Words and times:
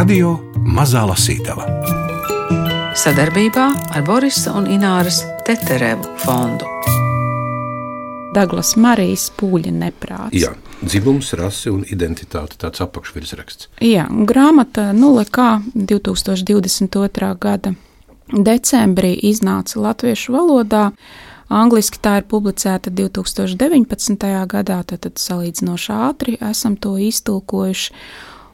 Radio 0.00 0.30
Mazā 0.64 1.02
Lasītava 1.04 1.66
sadarbībā 2.96 3.64
ar 3.92 4.04
Borisa 4.06 4.54
un 4.56 4.64
Ināras 4.72 5.18
Teterevu 5.44 6.14
fondu. 6.22 6.64
Daglas 8.32 8.70
Marijas 8.80 9.26
pūļa 9.36 9.74
neprāts. 9.76 10.38
Jā, 10.40 10.54
dzimums, 10.80 11.34
rase 11.36 11.68
un 11.74 11.84
identitāte 11.84 12.56
tāds 12.62 12.80
apakšvirsraksts. 12.80 13.68
Jā, 13.84 14.06
un 14.08 14.24
grāmata 14.30 14.86
Nulle 14.96 15.26
kā 15.28 15.58
2022. 15.74 17.34
gada 17.44 17.74
decembrī 18.32 19.12
iznāca 19.34 19.84
latviešu 19.84 20.32
valodā. 20.38 20.86
Angliski 21.52 22.00
tā 22.00 22.22
ir 22.22 22.28
publicēta 22.30 22.88
2019. 22.88 24.32
gadā, 24.48 24.80
tad, 24.80 25.04
tad 25.04 25.20
salīdzinoši 25.20 25.94
ātri 26.08 26.40
esam 26.54 26.80
to 26.80 26.96
iztulkojuši. 26.96 27.98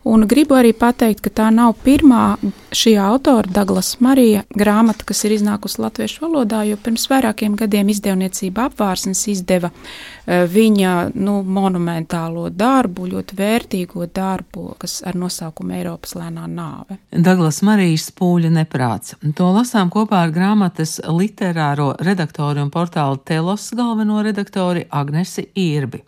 Un 0.06 0.22
gribu 0.30 0.54
arī 0.54 0.70
pateikt, 0.70 1.18
ka 1.24 1.30
tā 1.34 1.46
nav 1.50 1.72
pirmā 1.82 2.36
šī 2.70 2.92
autora, 3.02 3.50
Douglas 3.50 3.96
Marija, 3.98 4.44
grāmata, 4.54 5.02
kas 5.08 5.24
ir 5.26 5.34
iznākusi 5.34 5.80
latviešu 5.82 6.22
valodā, 6.22 6.60
jo 6.68 6.78
pirms 6.78 7.08
vairākiem 7.10 7.56
gadiem 7.58 7.90
izdevniecība 7.90 8.68
apvārsnes 8.70 9.24
izdeva 9.34 9.72
eh, 9.72 10.44
viņa 10.46 10.94
nu, 11.18 11.40
monumentālo 11.42 12.46
darbu, 12.54 13.10
ļoti 13.16 13.40
vērtīgo 13.40 14.06
darbu, 14.06 14.68
kas 14.78 15.00
ar 15.02 15.18
nosaukumu 15.18 15.74
Eiropas 15.80 16.14
lēnā 16.14 16.46
nāve. 16.54 17.00
Douglas 17.10 17.64
Marijas 17.66 18.06
pūļa 18.14 18.54
neprāts. 18.60 19.18
To 19.34 19.50
lasām 19.58 19.90
kopā 19.90 20.22
ar 20.28 20.34
grāmatas 20.34 21.00
literāro 21.02 21.96
redaktoru 21.98 22.62
un 22.62 22.70
portāla 22.70 23.18
Telos 23.26 23.72
galveno 23.74 24.22
redaktori 24.22 24.86
Agnesi 24.86 25.50
Irbi. 25.66 26.06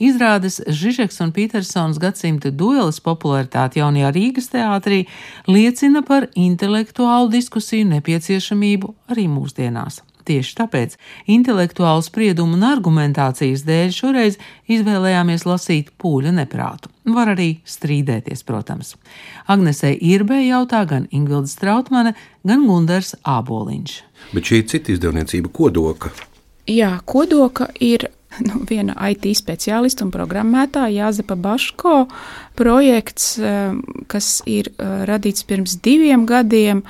Izrādes 0.00 0.62
Žižeks 0.64 1.20
un 1.20 1.32
Petersons 1.36 1.98
gadsimta 2.00 2.48
duelis 2.50 3.02
popularitāte 3.04 3.82
jaunajā 3.82 4.12
Rīgas 4.16 4.48
teātrī 4.52 5.02
liecina 5.48 6.00
par 6.06 6.30
intelektuālu 6.32 7.28
diskusiju 7.34 7.90
nepieciešamību 7.90 8.94
arī 9.12 9.26
mūsdienās. 9.28 10.00
Tieši 10.30 10.54
tāpēc 10.58 10.94
intelektuālu 11.32 12.04
spriedumu 12.04 12.56
un 12.58 12.64
argumentācijas 12.68 13.64
dēļ 13.66 13.92
šoreiz 13.96 14.38
izvēlējāmies 14.70 15.46
lasīt 15.48 15.90
pūļa 16.00 16.34
neprātu. 16.36 16.92
Var 17.10 17.32
arī 17.32 17.48
strīdēties, 17.68 18.44
protams. 18.46 18.94
Agnesei 19.50 19.96
Irbē 20.12 20.42
jautā 20.44 20.84
gan 20.88 21.08
Ingvilda 21.10 21.50
Strautmane, 21.50 22.14
gan 22.46 22.66
Gundars 22.68 23.16
Āboliņš. 23.24 23.96
Bet 24.36 24.48
šī 24.48 24.62
ir 24.62 24.70
cita 24.70 24.94
izdevniecība 24.94 25.52
kodoka. 25.52 26.12
Jā, 26.70 26.92
kodoka 27.08 27.70
ir 27.82 28.10
nu, 28.46 28.60
viena 28.68 28.96
IT 29.10 29.26
speciālista 29.38 30.06
un 30.06 30.12
programmētāja 30.14 31.06
Jāzepa 31.06 31.36
Baško 31.40 32.04
projekts, 32.58 33.32
eh, 33.38 33.74
kas 34.10 34.40
ir 34.46 34.72
eh, 34.76 35.02
radīts 35.10 35.46
pirms 35.46 35.78
diviem 35.82 36.26
gadiem. 36.30 36.84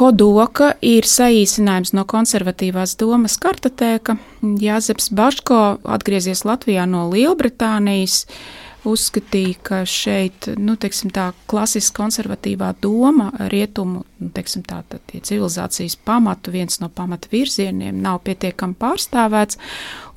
Kodoka 0.00 0.70
ir 0.86 1.04
saīsinājums 1.04 1.90
no 1.92 2.06
konservatīvās 2.08 2.94
domas 2.96 3.34
kartotēka. 3.42 4.14
Jāzeps 4.40 5.10
Baško 5.12 5.80
atgriezies 5.84 6.46
Latvijā 6.48 6.86
no 6.88 7.08
Lielbritānijas. 7.10 8.22
Uh, 8.24 8.69
uzskatīja, 8.88 9.58
ka 9.62 9.80
šeit 9.88 10.48
nu, 10.58 10.76
teiksim, 10.80 11.12
tā 11.14 11.30
klasiska 11.50 12.02
konservatīvā 12.02 12.72
doma, 12.82 13.30
rietumu 13.52 14.04
nu, 14.20 14.30
teiksim, 14.34 14.64
tā, 14.66 14.82
civilizācijas 15.12 15.96
pamatu, 16.04 16.52
viens 16.54 16.80
no 16.82 16.90
pamata 16.92 17.30
virzieniem 17.32 18.00
nav 18.02 18.20
pietiekami 18.26 18.76
pārstāvēts, 18.80 19.60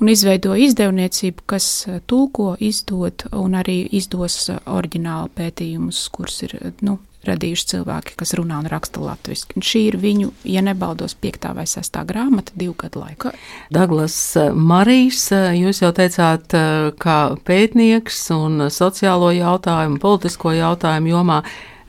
un 0.01 0.11
izveidoja 0.11 0.67
izdevniecību, 0.67 1.47
kas 1.47 1.69
tulko, 2.07 2.53
izdod 2.59 3.27
un 3.31 3.59
arī 3.59 3.81
izdos 3.91 4.49
oriģinālu 4.51 5.33
pētījumus, 5.37 6.05
kurus 6.13 6.43
ir 6.47 6.57
nu, 6.85 6.99
radījuši 7.27 7.67
cilvēki, 7.73 8.15
kas 8.19 8.33
runā 8.37 8.59
un 8.63 8.69
raksta 8.71 9.01
latviešu. 9.03 9.63
Šī 9.63 9.83
ir 9.89 9.97
viņu, 10.01 10.31
ja 10.49 10.63
nebaldos, 10.65 11.15
piektā 11.15 11.53
vai 11.55 11.65
sestā 11.69 12.03
grāmata 12.07 12.55
divu 12.59 12.75
gadu 12.83 13.03
laikā. 13.03 13.33
Daglas 13.73 14.17
eh, 14.39 14.51
Marijs, 14.53 15.25
eh, 15.35 15.53
jūs 15.61 15.83
jau 15.83 15.93
teicāt, 15.95 16.55
eh, 16.57 16.91
kā 16.99 17.19
pētnieks 17.47 18.25
un 18.35 18.67
sociālo 18.73 19.31
jautājumu, 19.35 20.01
politisko 20.03 20.55
jautājumu 20.57 21.13
jomā, 21.15 21.41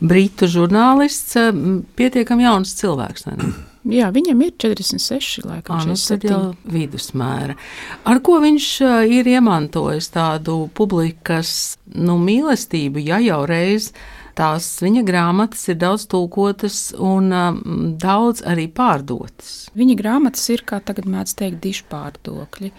britu 0.04 0.48
žurnālists, 0.50 1.38
pietiekami 1.96 2.44
jauns 2.44 2.74
cilvēks. 2.80 3.30
Ne? 3.30 3.52
Jā, 3.98 4.08
viņam 4.14 4.40
ir 4.46 4.54
46, 4.56 5.44
laikam, 5.44 5.76
à, 5.76 5.84
nu, 5.84 5.94
tad 6.00 6.22
jau 6.24 6.38
vidusmēra. 6.72 7.52
Ar 8.08 8.20
ko 8.24 8.38
viņš 8.40 8.68
ir 9.12 9.28
iemantojis 9.28 10.08
tādu 10.14 10.70
publikas 10.72 11.76
nu, 11.92 12.16
mīlestību, 12.16 13.02
ja 13.04 13.20
jau 13.20 13.42
reiz 13.48 13.90
tās 14.38 14.66
viņa 14.82 15.04
grāmatas 15.06 15.62
ir 15.70 15.78
daudz 15.80 16.06
tulkotas 16.10 16.78
un 16.98 17.30
um, 17.34 17.60
daudz 18.00 18.42
arī 18.46 18.66
pārdotas. 18.72 19.68
Viņa 19.78 19.96
grāmatas 19.98 20.46
ir, 20.54 20.64
kā 20.66 20.80
tagad 20.84 21.08
mēdz 21.10 21.36
teikt, 21.38 21.60
dišpārdokļi. 21.64 22.72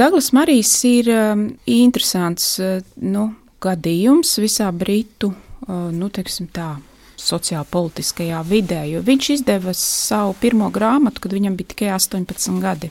Daglas 0.00 0.30
Marijs 0.36 0.72
ir 0.88 1.10
um, 1.14 1.46
interesants 1.68 2.54
uh, 2.62 2.78
nu, 3.02 3.30
gadījums 3.62 4.36
visā 4.40 4.70
Britu, 4.72 5.32
uh, 5.34 5.90
nu, 5.92 6.08
teiksim 6.12 6.48
tā, 6.54 6.74
sociālpolitiskajā 7.20 8.40
vidē, 8.48 8.84
jo 8.88 9.02
viņš 9.04 9.30
izdeva 9.36 9.74
savu 9.76 10.32
pirmo 10.40 10.70
grāmatu, 10.72 11.20
kad 11.24 11.34
viņam 11.36 11.58
bija 11.58 11.74
tikai 11.74 11.90
18 11.98 12.60
gadi. 12.62 12.88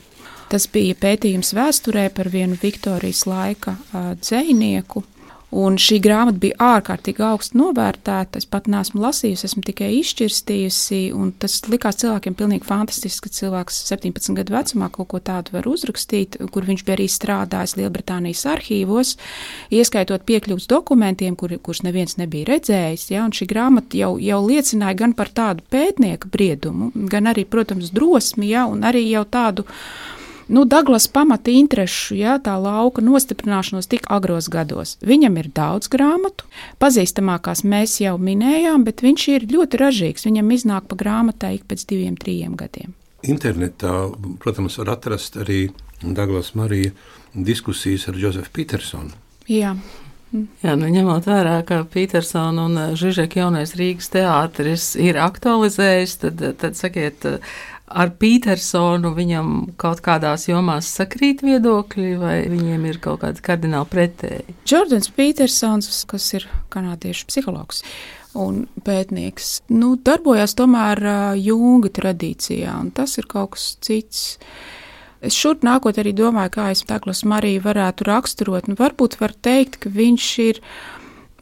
Tas 0.50 0.66
bija 0.70 0.96
pētījums 0.98 1.52
vēsturē 1.54 2.08
par 2.14 2.30
vienu 2.30 2.58
Viktorijas 2.58 3.24
laika 3.30 3.76
uh, 3.78 4.12
dzēnieku, 4.18 5.02
Un 5.50 5.74
šī 5.82 5.98
grāmata 6.02 6.38
bija 6.38 6.58
ārkārtīgi 6.76 7.24
augstu 7.26 7.58
novērtēta. 7.58 8.38
Es 8.38 8.46
pat 8.46 8.68
neesmu 8.70 9.02
lasījusi, 9.02 9.48
esmu 9.48 9.64
tikai 9.66 9.88
izšķirstījusi. 9.98 11.00
Tas 11.42 11.56
likās 11.66 11.98
cilvēkiem 12.02 12.36
pilnīgi 12.38 12.68
fantastiski, 12.68 13.26
ka 13.26 13.34
cilvēks 13.34 13.80
17 13.88 14.38
gadu 14.38 14.54
vecumā 14.54 14.90
kaut 14.94 15.10
ko 15.10 15.20
tādu 15.26 15.56
var 15.56 15.66
uzrakstīt, 15.66 16.38
kur 16.54 16.68
viņš 16.68 16.84
bija 16.86 16.98
arī 16.98 17.08
strādājis 17.10 17.74
Lielbritānijas 17.80 18.44
arhīvos, 18.52 19.16
ieskaitot 19.74 20.22
piekļuvus 20.28 20.70
dokumentiem, 20.70 21.34
kur, 21.40 21.56
kurus 21.58 21.82
neviens 21.86 22.14
nebija 22.20 22.52
redzējis. 22.52 23.08
Ja? 23.16 23.26
Un 23.26 23.34
šī 23.34 23.50
grāmata 23.50 23.98
jau, 23.98 24.12
jau 24.22 24.40
liecināja 24.46 25.00
gan 25.02 25.16
par 25.18 25.34
tādu 25.34 25.66
pētnieku 25.74 26.30
briedumu, 26.30 26.92
gan 27.10 27.26
arī, 27.32 27.42
protams, 27.48 27.90
drosmi, 27.96 28.52
ja? 28.54 28.68
un 28.70 28.86
arī 28.86 29.02
jau 29.10 29.26
tādu 29.26 29.66
nu, 30.50 30.64
Daglas 30.68 31.06
pamata 31.08 31.52
interešu, 31.54 32.16
ja, 32.18 32.36
tā 32.42 32.56
lauka 32.60 33.02
nostiprināšanos 33.04 33.88
tik 33.90 34.08
agros 34.12 34.50
gados. 34.52 34.96
Viņam 35.06 35.38
ir 35.40 35.50
daudz 35.54 35.90
grāmatu, 35.92 36.48
pazīstamākās 36.82 37.62
mēs 37.64 38.00
jau 38.02 38.16
minējām, 38.20 38.84
bet 38.86 39.04
viņš 39.06 39.28
ir 39.36 39.48
ļoti 39.54 39.80
ražīgs. 39.80 40.26
Viņam 40.28 40.50
iznāk 40.56 40.90
pa 40.90 40.98
grāmatai 41.00 41.56
ik 41.58 41.68
pēc 41.70 41.86
diviem, 41.90 42.18
trim 42.20 42.58
gadiem. 42.60 42.94
Internetā, 43.22 43.94
protams, 44.40 44.78
var 44.80 44.94
atrast 44.96 45.36
arī 45.40 45.68
Daglas 46.02 46.54
Marija 46.56 46.92
diskusijas 47.34 48.08
ar 48.08 48.16
Josefu 48.18 48.54
Petersonu. 48.56 49.12
Jā. 49.50 49.74
Jā, 50.30 50.76
nu, 50.78 50.86
ņemot 50.86 51.26
vērā, 51.26 51.56
ka 51.66 51.80
Petersona 51.90 52.68
un 52.68 52.78
Žižeka 52.94 53.40
jaunais 53.40 53.72
Rīgas 53.74 54.12
teātris 54.14 54.84
ir 54.94 55.18
aktualizējis, 55.18 56.12
tad, 56.22 56.44
tad 56.60 56.78
sakiet, 56.78 57.26
ar 57.90 58.12
Petersonu 58.20 59.12
viņam 59.16 59.50
kaut 59.80 60.00
kādās 60.04 60.46
jomās 60.48 60.88
sakrīt 60.94 61.42
viedokļi, 61.44 62.14
vai 62.20 62.36
viņiem 62.50 62.86
ir 62.90 63.00
kaut 63.02 63.24
kādi 63.24 63.44
kardināli 63.44 63.90
pretēji? 63.90 64.56
Jordans 64.70 65.10
Petersons, 65.14 65.90
kas 66.10 66.30
ir 66.38 66.48
kanādiešu 66.72 67.28
psihologs. 67.30 67.84
Un 68.38 68.68
pētnieks 68.86 69.56
nu, 69.74 69.96
darbojās 70.06 70.54
tomēr 70.58 71.02
Junga 71.40 71.90
tradīcijā, 71.90 72.76
un 72.78 72.92
tas 72.94 73.16
ir 73.18 73.26
kaut 73.30 73.56
kas 73.56 73.72
cits. 73.82 74.38
Es 75.20 75.34
šurp 75.36 75.66
nākot 75.66 75.98
arī 76.00 76.14
domāju, 76.16 76.54
kā 76.54 76.70
es 76.72 76.84
Daglas 76.88 77.24
Mariju 77.28 77.64
varētu 77.66 78.06
raksturot. 78.06 78.70
Nu, 78.70 78.78
varbūt 78.78 79.18
var 79.20 79.34
teikt, 79.34 79.82
ka 79.82 79.90
viņš 79.92 80.28
ir 80.46 80.62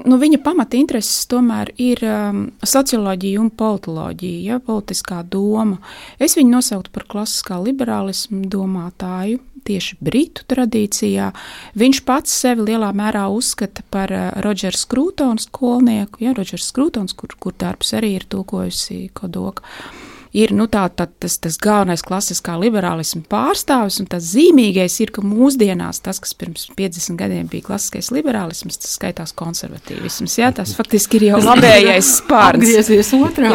nu, 0.07 0.19
viņa 0.21 0.41
pamata 0.45 0.79
intereses 0.79 1.27
tomēr 1.31 1.73
ir 1.81 2.03
um, 2.07 2.45
socioloģija 2.63 3.41
un 3.43 3.51
politoloģija, 3.51 4.41
ja, 4.53 4.59
politiskā 4.63 5.23
doma. 5.27 5.81
Es 6.23 6.37
viņu 6.39 6.53
nosauktu 6.55 6.93
par 6.95 7.07
klasiskā 7.11 7.61
liberālismu 7.65 8.45
domātāju. 8.53 9.43
Tieši 9.69 9.99
britu 10.01 10.47
tradīcijā 10.49 11.33
viņš 11.77 12.03
pats 12.09 12.37
sevi 12.45 12.71
lielā 12.71 12.93
mērā 12.97 13.27
uzskata 13.35 13.85
par 13.93 14.15
uh, 14.15 14.29
Rodžers 14.45 14.87
Skrūtonu 14.87 15.43
skolnieku. 15.45 16.23
Ja, 16.25 16.37
Rodžers 16.37 16.71
Skrūtons, 16.73 17.17
kur, 17.19 17.35
kur 17.41 17.57
darbs 17.59 17.93
arī 17.99 18.15
ir 18.21 18.29
tulkojusi 18.31 19.09
Kodoka. 19.19 19.67
Uh, 19.67 20.08
ir 20.37 20.53
nu, 20.57 20.67
tā, 20.71 20.85
tā, 20.93 21.09
tas, 21.21 21.39
tas 21.43 21.59
galvenais 21.63 22.03
klasiskā 22.05 22.57
liberālisma 22.61 23.23
pārstāvis, 23.31 23.99
un 24.03 24.09
tas 24.11 24.27
zīmīgais 24.35 24.99
ir, 25.05 25.13
ka 25.15 25.25
mūsdienās 25.25 26.03
tas, 26.05 26.21
kas 26.23 26.35
pirms 26.39 26.69
50 26.79 27.19
gadiem 27.21 27.49
bija 27.51 27.69
klasiskais 27.71 28.13
liberālisms, 28.15 28.81
tas 28.83 28.95
skaitās 28.99 29.35
konservatīvisms. 29.39 30.39
Jā, 30.41 30.53
tas 30.57 30.75
faktiski 30.79 31.21
ir 31.21 31.29
jau 31.33 31.43
labējais 31.43 32.15
spārns. 32.21 32.65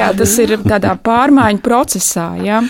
Jā, 0.02 0.12
tas 0.18 0.38
ir 0.44 0.58
tādā 0.66 0.96
pārmaiņu 1.04 1.64
procesā. 1.66 2.30
Jā. 2.44 2.64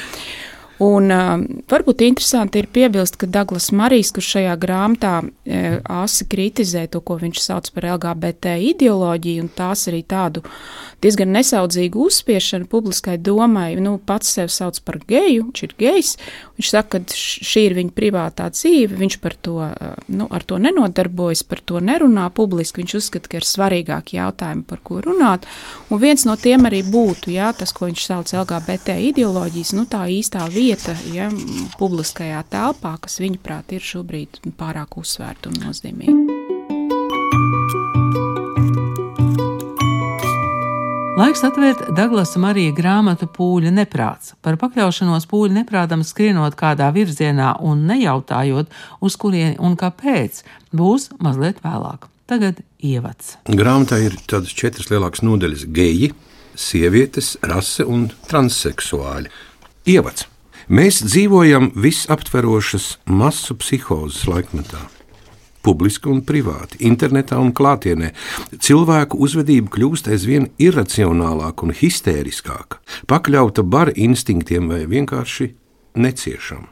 Un, 0.81 1.11
uh, 1.13 1.37
varbūt 1.69 2.01
interesanti 2.01 2.57
ir 2.57 2.67
piebilst, 2.73 3.19
ka 3.21 3.27
Douglas 3.29 3.69
Marijs, 3.75 4.09
kurš 4.13 4.31
šajā 4.33 4.53
grāmatā 4.57 5.11
e, 5.45 5.59
asi 5.85 6.25
kritizē 6.29 6.87
to, 6.89 7.01
ko 7.05 7.19
viņš 7.21 7.41
sauc 7.43 7.69
par 7.75 7.85
LGBT 7.91 8.55
ideoloģiju, 8.71 9.43
un 9.45 9.51
tās 9.53 9.85
arī 9.91 10.01
tādu 10.09 10.41
diezgan 11.03 11.29
nesaudzīgu 11.35 12.07
uzspiešanu 12.07 12.65
publiskai 12.71 13.19
domai, 13.21 13.75
nu, 13.77 13.99
pats 14.01 14.33
sev 14.33 14.49
sauc 14.53 14.79
par 14.87 14.97
geju, 15.05 15.45
viņš 15.51 15.63
ir 15.67 15.75
gejs, 15.77 16.15
viņš 16.57 16.71
saka, 16.73 17.03
ka 17.03 17.19
šī 17.21 17.67
ir 17.67 17.77
viņa 17.77 17.93
privātā 17.93 18.49
dzīve, 18.53 18.97
viņš 18.97 19.19
par 19.21 19.37
to, 19.45 19.57
nu, 20.09 20.27
ar 20.33 20.47
to 20.47 20.57
nenodarbojas, 20.63 21.45
par 21.45 21.61
to 21.61 21.83
nerunā 21.83 22.29
publiski, 22.33 22.81
viņš 22.81 22.97
uzskata, 23.01 23.29
ka 23.29 23.41
ir 23.41 23.47
svarīgāki 23.47 24.17
jautājumi, 24.17 24.65
par 24.69 24.81
ko 24.85 25.03
runāt, 25.05 25.45
un 25.93 26.01
viens 26.01 26.25
no 26.25 26.37
tiem 26.39 26.65
arī 26.69 26.81
būtu, 26.87 27.33
jā, 27.35 27.51
tas, 27.57 27.75
ko 27.75 27.91
viņš 27.91 28.07
sauc 28.09 28.33
LGBT 28.41 28.97
ideoloģijas, 29.11 29.75
nu, 29.77 29.85
tā 29.91 30.05
īstā 30.09 30.47
vieta, 30.47 30.62
vieta 30.63 30.93
ja, 31.11 31.27
publiskajā 31.79 32.39
telpā, 32.51 32.95
kas 33.03 33.19
viņaprāt 33.19 33.73
ir 33.75 33.83
šobrīd 33.83 34.39
pārāk 34.59 34.95
uzsvērta 35.01 35.51
un 35.51 35.59
nozīmīga. 35.65 36.39
Laiks 41.13 41.43
atvērt 41.45 41.83
Douglasa 41.97 42.39
Marija 42.41 42.73
grāmatu 42.75 43.27
Pūļa 43.29 43.73
neprāts. 43.75 44.33
Par 44.43 44.57
pakļaušanos 44.61 45.27
pūļa 45.29 45.59
neprātam 45.59 46.01
skrienot 46.07 46.55
kādā 46.59 46.89
virzienā 46.95 47.53
un 47.61 47.85
nejautājot, 47.89 48.71
uz 49.03 49.19
kurieni 49.19 49.59
un 49.61 49.77
kāpēc, 49.79 50.41
būs 50.73 51.11
mazliet 51.23 51.61
vēlāk. 51.65 52.09
Tagad 52.29 52.63
ievads. 52.79 53.37
Grāmatā 53.51 53.99
ir 54.07 54.15
tādas 54.31 54.55
četras 54.55 54.89
lielākas 54.89 55.21
nodaļas- 55.27 55.67
geji, 55.77 56.13
sievietes, 56.55 57.35
rase 57.43 57.85
un 57.85 58.11
transseksuāļi. 58.31 59.29
Ievads. 59.85 60.32
Mēs 60.71 61.01
dzīvojam 61.03 61.73
visaptverošas 61.75 62.99
masu 63.11 63.55
psihozes 63.59 64.23
laikmetā. 64.31 64.79
Publiski 65.63 66.07
un 66.11 66.21
privāti, 66.23 66.79
internetā 66.87 67.35
un 67.39 67.51
klātienē 67.55 68.13
cilvēku 68.63 69.19
uzvedība 69.19 69.71
kļūst 69.75 70.07
aizvien 70.11 70.49
iracionālāka 70.59 71.67
un 71.67 71.75
histēriskāka, 71.75 72.79
pakļauta 73.07 73.63
bara 73.63 73.91
instinktiem 73.95 74.71
vai 74.71 74.83
vienkārši 74.87 75.49
neciešama. 75.99 76.67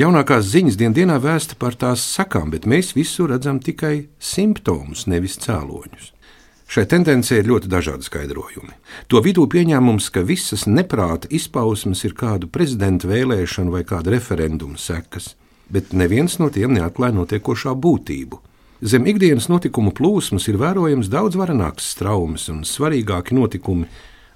Jaunākās 0.00 0.48
ziņas 0.48 0.76
dien 0.80 0.96
dienā 0.96 1.18
vēsta 1.20 1.56
par 1.60 1.76
tās 1.76 2.00
sakām, 2.00 2.48
bet 2.52 2.64
mēs 2.64 2.94
visu 2.96 3.28
redzam 3.28 3.60
tikai 3.60 4.08
simptomus, 4.18 5.04
nevis 5.04 5.36
cēloņus. 5.44 6.14
Šai 6.68 6.84
tendencei 6.84 7.38
ir 7.40 7.46
ļoti 7.48 7.70
dažādi 7.72 8.04
skaidrojumi. 8.04 8.74
To 9.08 9.22
vidū 9.24 9.46
pieņēmums, 9.48 10.10
ka 10.12 10.20
visas 10.28 10.66
neprāta 10.68 11.30
izpausmes 11.32 12.02
ir 12.04 12.12
kādu 12.12 12.50
prezidenta 12.52 13.08
vēlēšanu 13.08 13.72
vai 13.72 13.86
kāda 13.88 14.12
referenduma 14.12 14.76
sekas, 14.76 15.30
bet 15.72 15.94
neviens 15.96 16.36
no 16.36 16.50
tiem 16.52 16.74
neatklāja 16.76 17.16
notiekošā 17.16 17.72
būtību. 17.72 18.42
Zem 18.84 19.08
ikdienas 19.08 19.48
notikumu 19.48 19.94
plūsmas 19.96 20.44
ir 20.52 20.60
vērojams 20.60 21.08
daudz 21.10 21.40
varenāks 21.40 21.88
straumes 21.96 22.44
un 22.52 22.60
svarīgāki 22.68 23.34
notikumi, 23.34 23.88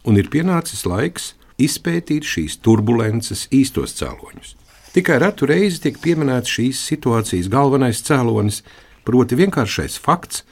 un 0.09 0.17
ir 0.17 0.33
pienācis 0.33 0.87
laiks 0.89 1.35
izpētīt 1.61 2.25
šīs 2.25 2.57
turbulences 2.65 3.45
īstos 3.53 3.93
cēloņus. 4.01 4.57
Tikai 4.97 5.21
retu 5.21 5.47
reizi 5.53 5.85
tiek 5.85 6.01
pieminēts 6.01 6.57
šīs 6.57 6.81
situācijas 6.89 7.53
galvenais 7.53 8.01
cēlonis, 8.09 8.63
proti 9.05 9.37
vienkāršais 9.37 10.01
fakts, 10.01 10.43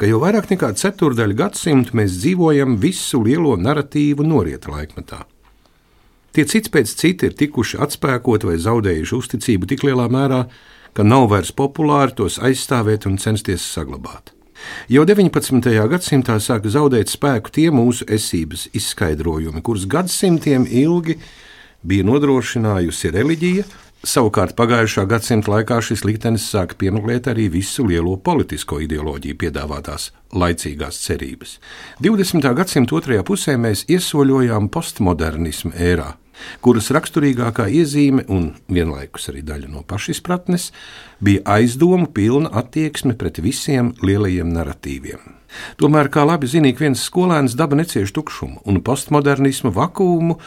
ka 0.00 0.08
jau 0.08 0.20
vairāk 0.22 0.50
nekā 0.52 0.72
ceturdaļu 0.80 1.38
gadsimtu 1.38 1.96
mēs 1.98 2.18
dzīvojam 2.20 2.78
visu 2.82 3.22
lielo 3.24 3.56
narratīvu 3.60 4.26
norieta 4.26 4.72
laikmetā. 4.72 5.22
Tie 6.32 6.44
cits 6.48 6.72
pēc 6.72 6.92
cita 6.96 7.28
ir 7.28 7.34
tikuši 7.36 7.80
atspēkoti 7.84 8.48
vai 8.48 8.60
zaudējuši 8.60 9.16
uzticību 9.18 9.68
tik 9.68 9.82
lielā 9.84 10.06
mērā, 10.12 10.46
ka 10.96 11.04
nav 11.04 11.28
vairs 11.32 11.52
populāri 11.52 12.16
tos 12.16 12.38
aizstāvēt 12.40 13.04
un 13.08 13.18
censties 13.20 13.64
saglabāt. 13.74 14.32
Jau 14.92 15.04
19. 15.08 15.68
gadsimtā 15.90 16.38
sāka 16.40 16.70
zaudēt 16.72 17.10
spēku 17.12 17.52
tie 17.52 17.68
mūsu 17.74 18.06
esības 18.08 18.68
izskaidrojumi, 18.76 19.60
kurus 19.64 19.88
gadsimtiem 19.90 20.64
ilgi 20.68 21.18
bija 21.82 22.06
nodrošinājusi 22.06 23.10
reliģija, 23.12 23.64
Savukārt 24.02 24.56
pagājušā 24.58 25.04
gadsimta 25.06 25.52
laikā 25.52 25.76
šis 25.86 26.00
liktenis 26.02 26.48
sāka 26.50 26.74
piemeklēt 26.74 27.28
arī 27.30 27.44
visu 27.54 27.84
lielo 27.86 28.16
politisko 28.18 28.80
ideoloģiju 28.82 29.36
piedāvātās 29.38 30.08
laicīgās 30.34 30.98
cerības. 31.04 31.52
20. 32.02 32.48
gadsimta 32.58 32.96
otrajā 32.98 33.22
pusē 33.22 33.54
mēs 33.62 33.84
iesoļojām 33.86 34.66
postmodernismu 34.74 35.70
ērā, 35.78 36.08
kuras 36.66 36.90
raksturīgākā 36.96 37.68
iezīme 37.70 38.24
un 38.26 38.48
vienlaikus 38.66 39.28
arī 39.30 39.44
daļa 39.46 39.70
no 39.70 39.84
pašizpratnes 39.86 40.72
bija 41.22 41.46
aizdomu 41.60 42.10
pilna 42.10 42.50
attieksme 42.58 43.14
pret 43.14 43.38
visiem 43.38 43.94
lielajiem 44.02 44.50
narratīviem. 44.50 45.22
Tomēr, 45.78 46.10
kā 46.10 46.26
labi 46.26 46.50
zina 46.50 46.74
viens 46.74 47.06
skolēns, 47.06 47.54
daba 47.54 47.78
necieš 47.78 48.10
tukšumu 48.18 48.66
un 48.66 48.82
postmodernismu 48.82 49.70
vakumu 49.78 50.40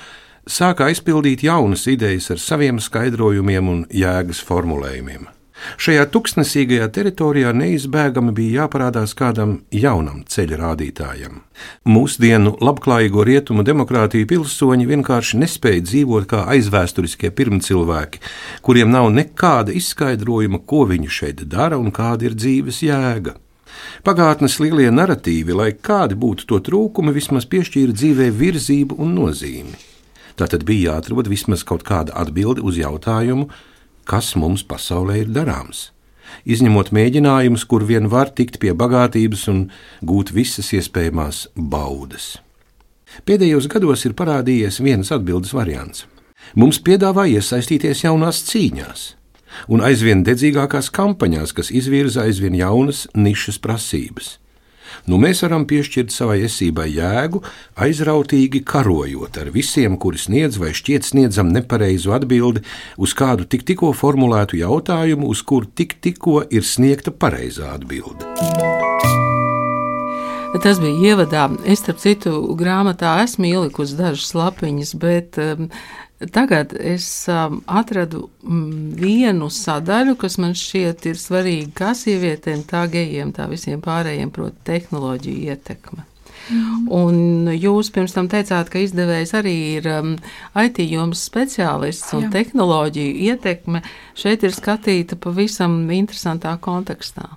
sāka 0.46 0.90
aizpildīt 0.90 1.46
jaunas 1.46 1.88
idejas 1.90 2.32
ar 2.34 2.42
saviem 2.42 2.82
skaidrojumiem 2.82 3.72
un 3.72 3.86
jēgas 3.94 4.44
formulējumiem. 4.46 5.32
Šajā 5.80 6.04
tuksnesīgajā 6.12 6.88
teritorijā 6.94 7.54
neizbēgami 7.56 8.34
bija 8.36 8.64
jāparādās 8.64 9.16
kādam 9.18 9.56
jaunam 9.74 10.22
ceļa 10.30 10.60
rādītājam. 10.60 11.40
Mūsdienu 11.88 12.58
labklājīgo 12.62 13.24
rietumu 13.26 13.64
demokrātiju 13.66 14.28
pilsoņi 14.30 14.90
vienkārši 14.92 15.40
nespēja 15.42 15.86
dzīvot 15.88 16.28
kā 16.30 16.44
aizvēsturiskie 16.54 17.32
pirmcilvēki, 17.40 18.22
kuriem 18.68 18.92
nav 18.94 19.10
nekāda 19.16 19.74
izskaidrojuma, 19.80 20.62
ko 20.68 20.84
viņi 20.92 21.10
šeit 21.22 21.48
dara 21.50 21.80
un 21.82 21.90
kāda 21.96 22.30
ir 22.30 22.38
dzīves 22.38 22.84
jēga. 22.86 23.40
Pagātnes 24.06 24.60
lielie 24.62 24.92
narratīvi, 24.92 25.56
lai 25.56 25.72
kādi 25.74 26.20
būtu 26.20 26.48
to 26.52 26.62
trūkumi, 26.68 27.16
vismaz 27.16 27.48
piešķīra 27.50 27.96
dzīvē 27.96 28.32
virzību 28.44 29.00
un 29.02 29.18
nozīmi. 29.18 29.95
Tātad 30.36 30.66
bija 30.68 30.92
jāatrod 30.96 31.30
vismaz 31.32 31.64
kaut 31.64 31.86
kāda 31.88 32.16
atbilde 32.20 32.64
uz 32.66 32.80
jautājumu, 32.80 33.48
kas 34.06 34.34
mums 34.36 34.66
pasaulē 34.68 35.22
ir 35.24 35.32
darāms. 35.36 35.90
Izņemot 36.46 36.92
mēģinājumus, 36.96 37.64
kur 37.70 37.86
vien 37.88 38.10
var 38.12 38.32
tikt 38.36 38.58
pie 38.60 38.74
bagātības 38.76 39.46
un 39.52 39.62
gūt 40.04 40.34
visas 40.36 40.74
iespējamās 40.76 41.46
baudas. 41.56 42.36
Pēdējos 43.26 43.70
gados 43.72 44.04
ir 44.06 44.16
parādījies 44.18 44.82
viens 44.84 45.12
atbildes 45.16 45.54
variants. 45.56 46.06
Mums 46.54 46.82
piedāvā 46.84 47.26
iesaistīties 47.32 48.04
jaunās 48.04 48.44
cīņās, 48.50 49.06
un 49.72 49.82
aizvien 49.86 50.26
dedzīgākās 50.28 50.92
kampaņās, 50.94 51.54
kas 51.56 51.72
izvirza 51.72 52.26
aizvien 52.26 52.58
jaunas 52.60 53.06
nišas 53.16 53.62
prasības. 53.64 54.36
Nu, 55.10 55.20
mēs 55.22 55.44
varam 55.46 55.66
piešķirt 55.70 56.14
savai 56.14 56.42
esībai 56.48 56.88
jēgu, 56.94 57.42
aizrautīgi 57.86 58.64
karojot 58.68 59.40
ar 59.42 59.52
visiem, 59.56 59.98
kuri 60.02 60.22
sniedz 60.22 60.60
vai 60.62 60.74
šķiet 60.76 61.10
sniedzam 61.12 61.52
nepareizu 61.56 62.16
atbildi 62.16 62.64
uz 62.98 63.16
kādu 63.18 63.48
tik 63.50 63.66
tikko 63.68 63.94
formulētu 63.98 64.60
jautājumu, 64.62 65.30
uz 65.32 65.44
kuru 65.46 65.70
tik 65.72 65.98
tikko 66.02 66.44
ir 66.50 66.66
sniegta 66.66 67.14
pareizā 67.14 67.76
atbilde. 67.76 68.26
Tas 70.64 70.80
bija 70.80 71.12
ievadā. 71.12 71.50
Es, 71.68 71.82
starp 71.84 72.00
citu, 72.00 72.32
grāmatā 72.56 73.18
esmu 73.26 73.50
ielikusi 73.50 73.98
dažas 74.00 74.32
lapiņas, 74.38 74.94
bet 75.02 75.40
um, 75.42 75.68
Tagad 76.32 76.74
es 76.80 77.28
um, 77.28 77.58
atradu 77.68 78.30
mm, 78.44 78.94
vienu 78.96 79.50
sadaļu, 79.52 80.16
kas 80.16 80.38
man 80.40 80.54
šķiet 80.56 81.10
ir 81.12 81.18
svarīga 81.20 81.72
kā 81.76 81.90
sievietēm, 81.98 82.62
tā 82.70 82.86
gejiem, 82.92 83.34
tā 83.36 83.50
visiem 83.52 83.82
pārējiem, 83.84 84.32
proti, 84.32 84.56
tehnoloģiju 84.64 85.50
ietekme. 85.52 86.06
Mm. 86.46 86.86
Un 86.96 87.50
jūs 87.52 87.90
pirms 87.92 88.16
tam 88.16 88.30
teicāt, 88.32 88.70
ka 88.72 88.80
izdevējs 88.80 89.34
arī 89.36 89.56
ir 89.74 89.90
um, 89.92 90.14
IT 90.62 90.80
jomas 90.86 91.26
speciālists 91.28 92.14
un 92.16 92.30
Jā. 92.30 92.30
tehnoloģiju 92.38 93.16
ietekme 93.34 93.82
šeit 94.16 94.46
ir 94.48 94.54
skatīta 94.56 95.18
pavisam 95.20 95.82
interesantā 95.92 96.54
kontekstā. 96.64 97.28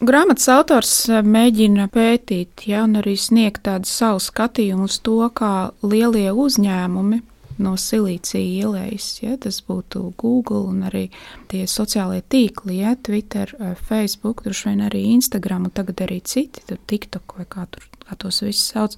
Grāmatas 0.00 0.48
autors 0.54 0.94
uh, 1.10 1.20
mēģina 1.20 1.90
pētīt, 1.92 2.64
ja, 2.70 2.86
un 2.88 2.96
arī 3.02 3.18
sniegt 3.20 3.66
tādu 3.68 3.92
savu 3.92 4.24
skatījumu 4.24 4.88
uz 4.88 4.96
to, 5.04 5.18
kā 5.36 5.68
lielie 5.84 6.30
uzņēmumi 6.32 7.20
no 7.58 7.74
silīcija 7.76 8.62
ielējas. 8.62 9.08
Ja, 9.22 9.36
tas 9.40 9.60
būtu 9.66 10.12
Google 10.20 10.64
un 10.70 10.82
arī 10.88 11.08
tie 11.52 11.64
sociālie 11.70 12.22
tīkli, 12.22 12.80
ja, 12.82 12.94
Twitter, 12.96 13.54
eh, 13.58 13.74
Facebook, 13.88 14.44
droši 14.44 14.68
vien 14.70 14.84
arī 14.88 15.04
Instagram 15.16 15.68
un 15.68 15.70
tagad 15.70 16.04
arī 16.06 16.22
citi, 16.22 16.62
TikTok 16.66 17.38
vai 17.38 17.46
kā, 17.46 17.66
tur, 17.70 17.88
kā 18.06 18.16
tos 18.16 18.42
visus 18.42 18.72
sauc. 18.72 18.96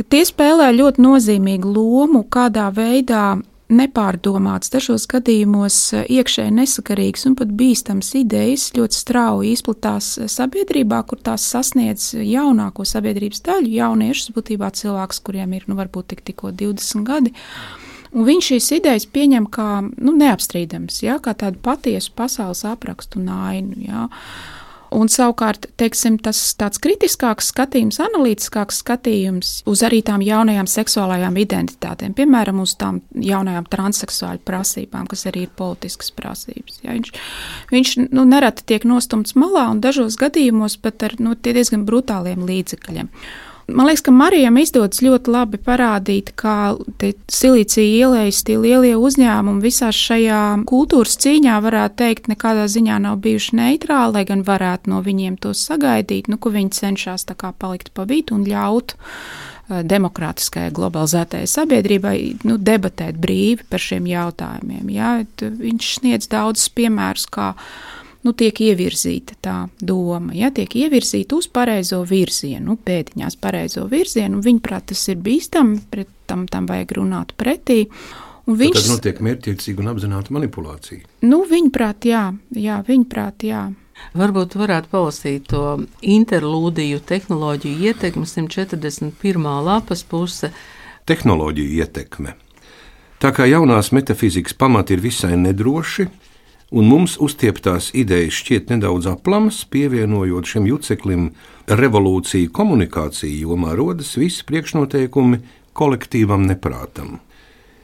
Tie 0.00 0.22
spēlē 0.24 0.70
ļoti 0.72 1.02
nozīmīgu 1.02 1.74
lomu, 1.74 2.22
kādā 2.24 2.70
veidā 2.72 3.42
nepārdomāts, 3.70 4.70
dažos 4.72 5.06
gadījumos 5.10 5.78
eh, 5.94 6.06
iekšēji 6.18 6.54
nesakarīgs 6.58 7.26
un 7.30 7.36
pat 7.38 7.52
bīstams 7.56 8.12
idejas 8.18 8.70
ļoti 8.76 8.98
strauji 8.98 9.52
izplatās 9.56 10.12
eh, 10.18 10.30
sabiedrībā, 10.30 11.02
kur 11.08 11.22
tās 11.24 11.46
sasniedz 11.52 12.12
jaunāko 12.14 12.86
sabiedrības 12.88 13.44
daļu, 13.46 13.70
jauniešus, 13.78 14.34
būtībā 14.36 14.72
cilvēkus, 14.76 15.22
kuriem 15.26 15.54
ir 15.58 15.68
nu, 15.70 15.78
varbūt 15.78 16.12
tik, 16.14 16.24
tikko 16.26 16.54
20 16.56 17.06
gadi. 17.08 17.34
Un 18.10 18.26
viņš 18.26 18.46
šīs 18.50 18.70
idejas 18.80 19.06
pieņem 19.06 19.46
kā 19.54 19.68
nu, 19.86 20.14
neapstrīdams, 20.18 21.04
ja, 21.04 21.20
kā 21.22 21.36
tādu 21.38 21.60
patiesu 21.62 22.10
pasaules 22.18 22.64
aprakstu 22.66 23.22
un 23.22 23.30
ainu. 23.36 23.76
Ja. 23.86 24.08
Un 24.90 25.06
savukārt, 25.06 25.68
teiksim, 25.78 26.16
tas 26.18 26.38
tāds 26.58 26.80
kritiskāks 26.82 27.52
skatījums, 27.52 28.00
analītiskāks 28.02 28.80
skatījums 28.82 29.52
uz 29.70 29.84
arī 29.86 30.00
tām 30.06 30.24
jaunajām 30.24 30.66
seksuālajām 30.70 31.36
identitātēm, 31.38 32.14
piemēram, 32.18 32.58
uz 32.64 32.74
tām 32.80 32.98
jaunajām 33.14 33.68
transseksuāļu 33.70 34.42
prasībām, 34.46 35.06
kas 35.10 35.28
arī 35.30 35.44
ir 35.46 35.52
politiskas 35.58 36.10
prasības. 36.16 36.80
Ja, 36.82 36.96
viņš 36.96 37.12
viņš 37.70 37.94
nu, 38.10 38.24
nereti 38.26 38.66
tiek 38.72 38.88
nostumts 38.88 39.36
malā 39.38 39.68
un 39.70 39.84
dažos 39.84 40.18
gadījumos 40.18 40.80
pat 40.82 41.06
ar 41.06 41.14
nu, 41.22 41.36
diezgan 41.38 41.86
brutāliem 41.86 42.42
līdzekļiem. 42.48 43.12
Man 43.74 43.86
liekas, 43.86 44.02
ka 44.06 44.12
Marijam 44.14 44.58
izdodas 44.58 45.00
ļoti 45.04 45.30
labi 45.30 45.58
parādīt, 45.62 46.32
kā 46.38 46.74
silīcija 47.30 48.06
ielējas 48.06 48.42
tie 48.46 48.56
lielie 48.60 48.94
uzņēmumi 48.98 49.62
visā 49.64 49.90
šajā 49.94 50.40
kultūras 50.70 51.18
cīņā, 51.22 51.58
varētu 51.64 51.98
teikt, 52.02 52.30
nekādā 52.32 52.66
ziņā 52.70 52.98
nav 53.04 53.20
bijuši 53.24 53.58
neitrāli, 53.60 54.16
lai 54.18 54.24
gan 54.28 54.44
varētu 54.46 54.92
no 54.92 55.02
viņiem 55.06 55.38
to 55.42 55.54
sagaidīt, 55.56 56.30
nu, 56.32 56.40
ka 56.40 56.52
viņi 56.54 56.74
cenšas 56.80 57.28
tā 57.30 57.36
kā 57.38 57.52
palikt 57.52 57.92
pa 57.94 58.06
vidu 58.08 58.38
un 58.38 58.46
ļaut 58.48 58.96
eh, 58.96 59.82
demokrātiskajai 59.92 60.74
globalizētajai 60.80 61.50
sabiedrībai 61.54 62.16
nu, 62.48 62.58
debatēt 62.58 63.20
brīvi 63.22 63.68
par 63.70 63.82
šiem 63.82 64.10
jautājumiem. 64.10 64.90
Jā. 64.96 65.14
Viņš 65.40 65.94
sniedz 66.00 66.30
daudzus 66.32 66.72
piemērus, 66.74 67.28
kā 67.30 67.54
nu, 68.26 68.32
tiek 68.36 68.60
ievirzīta 68.66 69.36
tā 69.42 69.56
doma, 69.80 70.34
ja 70.36 70.50
tiek 70.54 70.74
ievirzīta 70.82 71.38
uz 71.38 71.48
pareizo 71.52 72.02
virzienu, 72.08 72.72
nu, 72.72 72.78
pēdiņās 72.84 73.38
pareizo 73.40 73.86
virzienu, 73.90 74.38
un 74.38 74.46
viņuprāt, 74.46 74.90
tas 74.92 75.04
ir 75.12 75.20
bīstami, 75.24 75.80
pret 75.92 76.10
tam, 76.30 76.46
tam 76.50 76.68
vajag 76.70 76.96
runāt 77.00 77.34
pretī. 77.40 77.86
Un 78.48 78.58
viņš... 78.58 78.80
Tad 78.80 78.90
notiek 78.94 79.20
mērķiecīga 79.24 79.84
un 79.84 79.92
apzināta 79.92 80.34
manipulācija. 80.34 81.04
Nu, 81.26 81.44
viņuprāt, 81.48 82.08
jā, 82.08 82.24
jā, 82.56 82.80
viņuprāt, 82.86 83.46
jā. 83.46 83.68
Varbūt 84.16 84.56
varētu 84.56 84.88
palasīt 84.90 85.50
to 85.52 85.64
interlūdiju 86.00 87.02
tehnoloģiju 87.06 87.90
ietekmi 87.90 88.24
141. 88.26 89.50
lapas 89.66 90.02
puse. 90.08 90.50
Tehnoloģiju 91.06 91.82
ietekme. 91.84 92.34
Tā 93.20 93.34
kā 93.36 93.44
jaunās 93.44 93.92
metafizikas 93.92 94.56
pamati 94.56 94.96
ir 94.96 95.02
visai 95.04 95.34
nedroši, 95.36 96.08
un 96.70 96.86
mums 96.90 97.16
uztieptās 97.22 97.90
idejas 97.98 98.34
šķiet 98.40 98.70
nedaudz 98.74 99.06
aplamas, 99.10 99.64
pievienojot 99.70 100.44
šim 100.46 100.68
juceklim 100.70 101.30
revolūciju 101.66 102.50
komunikāciju 102.54 103.48
jomā, 103.48 103.74
rodas 103.78 104.16
visi 104.18 104.46
priekšnoteikumi 104.46 105.38
kolektīvam 105.74 106.46
neprātam. 106.46 107.18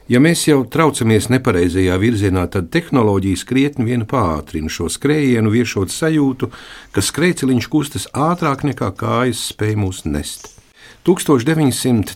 Ja 0.07 0.21
mēs 0.23 0.45
jau 0.47 0.61
traucamies 0.71 1.27
nepareizajā 1.27 1.97
virzienā, 1.99 2.47
tad 2.47 2.69
tehnoloģijas 2.71 3.43
krietni 3.43 3.83
vien 3.89 4.05
pātrina 4.07 4.71
šo 4.71 4.87
skrējienu, 4.87 5.51
viešot 5.51 5.91
sajūtu, 5.91 6.47
ka 6.95 7.03
skrejceliņš 7.03 7.67
kustas 7.67 8.07
ātrāk 8.15 8.63
nekā 8.69 8.87
kājas 8.95 9.51
spēj 9.51 9.75
mūs 9.83 10.07
nest. 10.07 10.55
1933. 11.07 12.15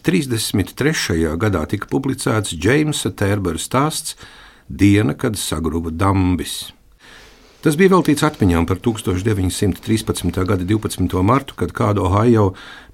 gadā 1.39 1.65
tika 1.67 1.87
publicēts 1.91 2.55
Džeimsa 2.55 3.11
Tērbera 3.11 3.59
stāsts 3.59 4.15
diena, 4.77 5.15
kad 5.17 5.37
sagruba 5.39 5.91
dambis. 5.91 6.71
Tas 7.61 7.75
bija 7.77 7.91
veltīts 7.93 8.23
atmiņām 8.25 8.65
par 8.65 8.79
1913. 8.81 10.39
gada 10.49 10.65
12. 10.65 11.19
martu, 11.21 11.53
kad 11.59 11.75
kādu 11.77 12.07
Ohio 12.07 12.47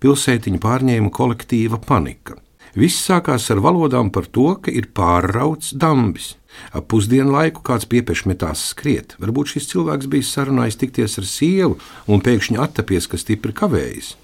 pilsētiņu 0.04 0.60
pārņēma 0.60 1.12
kolektīva 1.16 1.80
panika. 1.80 2.36
Viss 2.78 3.06
sākās 3.08 3.48
ar 3.54 3.62
valodām 3.64 4.12
par 4.12 4.28
to, 4.28 4.50
ka 4.62 4.74
ir 4.74 4.90
pārrauts 4.94 5.72
dambis. 5.72 6.36
Ap 6.76 6.90
pusdienu 6.92 7.32
laiku 7.32 7.64
kāds 7.66 7.88
piepieši 7.90 8.28
metās 8.28 8.66
skriet. 8.74 9.16
Varbūt 9.22 9.56
šis 9.56 9.70
cilvēks 9.72 10.10
bija 10.12 10.28
sarunājis 10.28 10.80
tikties 10.84 11.18
ar 11.22 11.28
sievu 11.30 11.80
un 12.12 12.22
pēkšņi 12.26 12.60
attapies, 12.62 13.08
ka 13.08 13.18
stipri 13.22 13.56
kavējas. 13.56 14.16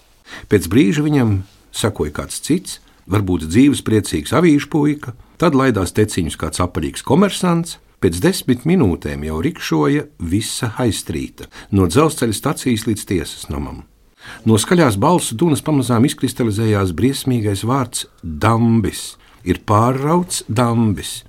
Pēc 0.51 0.67
brīža 0.69 1.05
viņam 1.05 1.37
sekoja 1.73 2.13
kāds 2.19 2.41
cits, 2.43 2.81
varbūt 3.07 3.47
dzīves 3.47 3.83
priecīgs 3.85 4.35
avīšu 4.35 4.69
puika, 4.73 5.15
Tad 5.41 5.55
laidās 5.57 5.95
teciņus 5.97 6.37
kāds 6.39 6.61
apaļīgs 6.63 7.05
komersants. 7.07 7.79
Pēc 8.03 8.19
desmit 8.19 8.65
minūtēm 8.67 9.21
jau 9.23 9.37
rikšoja 9.39 10.09
visa 10.19 10.73
aizstrīta, 10.83 11.47
no 11.71 11.85
dzelzceļa 11.87 12.35
stacijas 12.35 12.83
līdz 12.89 13.05
tiesas 13.07 13.45
namam. 13.47 13.85
No 14.43 14.57
skaļās 14.59 14.97
balsu 14.99 15.37
tunas 15.39 15.63
pamazām 15.63 16.03
izkristalizējās 16.09 16.91
briesmīgais 16.97 17.63
vārds 17.67 18.07
dambis. 18.21 19.13
Ir 19.47 19.61
pārrauts 19.67 20.43
dambis. 20.47 21.21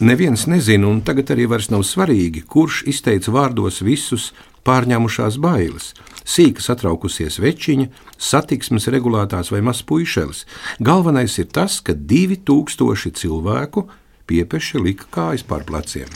Neviens 0.00 0.44
nezina, 0.44 0.88
un 0.92 1.00
tagad 1.00 1.32
arī 1.32 1.46
vairs 1.48 1.70
nav 1.72 1.80
svarīgi, 1.88 2.44
kurš 2.44 2.82
izteica 2.92 3.32
vārdos 3.32 3.80
visus 3.80 4.34
pārņēmušās 4.68 5.38
bailes, 5.40 5.94
sīka 6.26 6.64
satraukusies 6.64 7.38
večiņa, 7.42 7.88
satiksmes 8.18 8.88
regulētās 8.92 9.52
vai 9.54 9.62
mazs 9.64 9.86
puišelis. 9.86 10.44
Galvenais 10.82 11.38
ir 11.38 11.48
tas, 11.54 11.78
ka 11.80 11.94
divi 11.94 12.36
tūkstoši 12.36 13.14
cilvēku 13.22 13.86
piepeši 14.26 14.82
lika 14.82 15.06
kājas 15.14 15.46
pār 15.46 15.64
pleciem. 15.68 16.10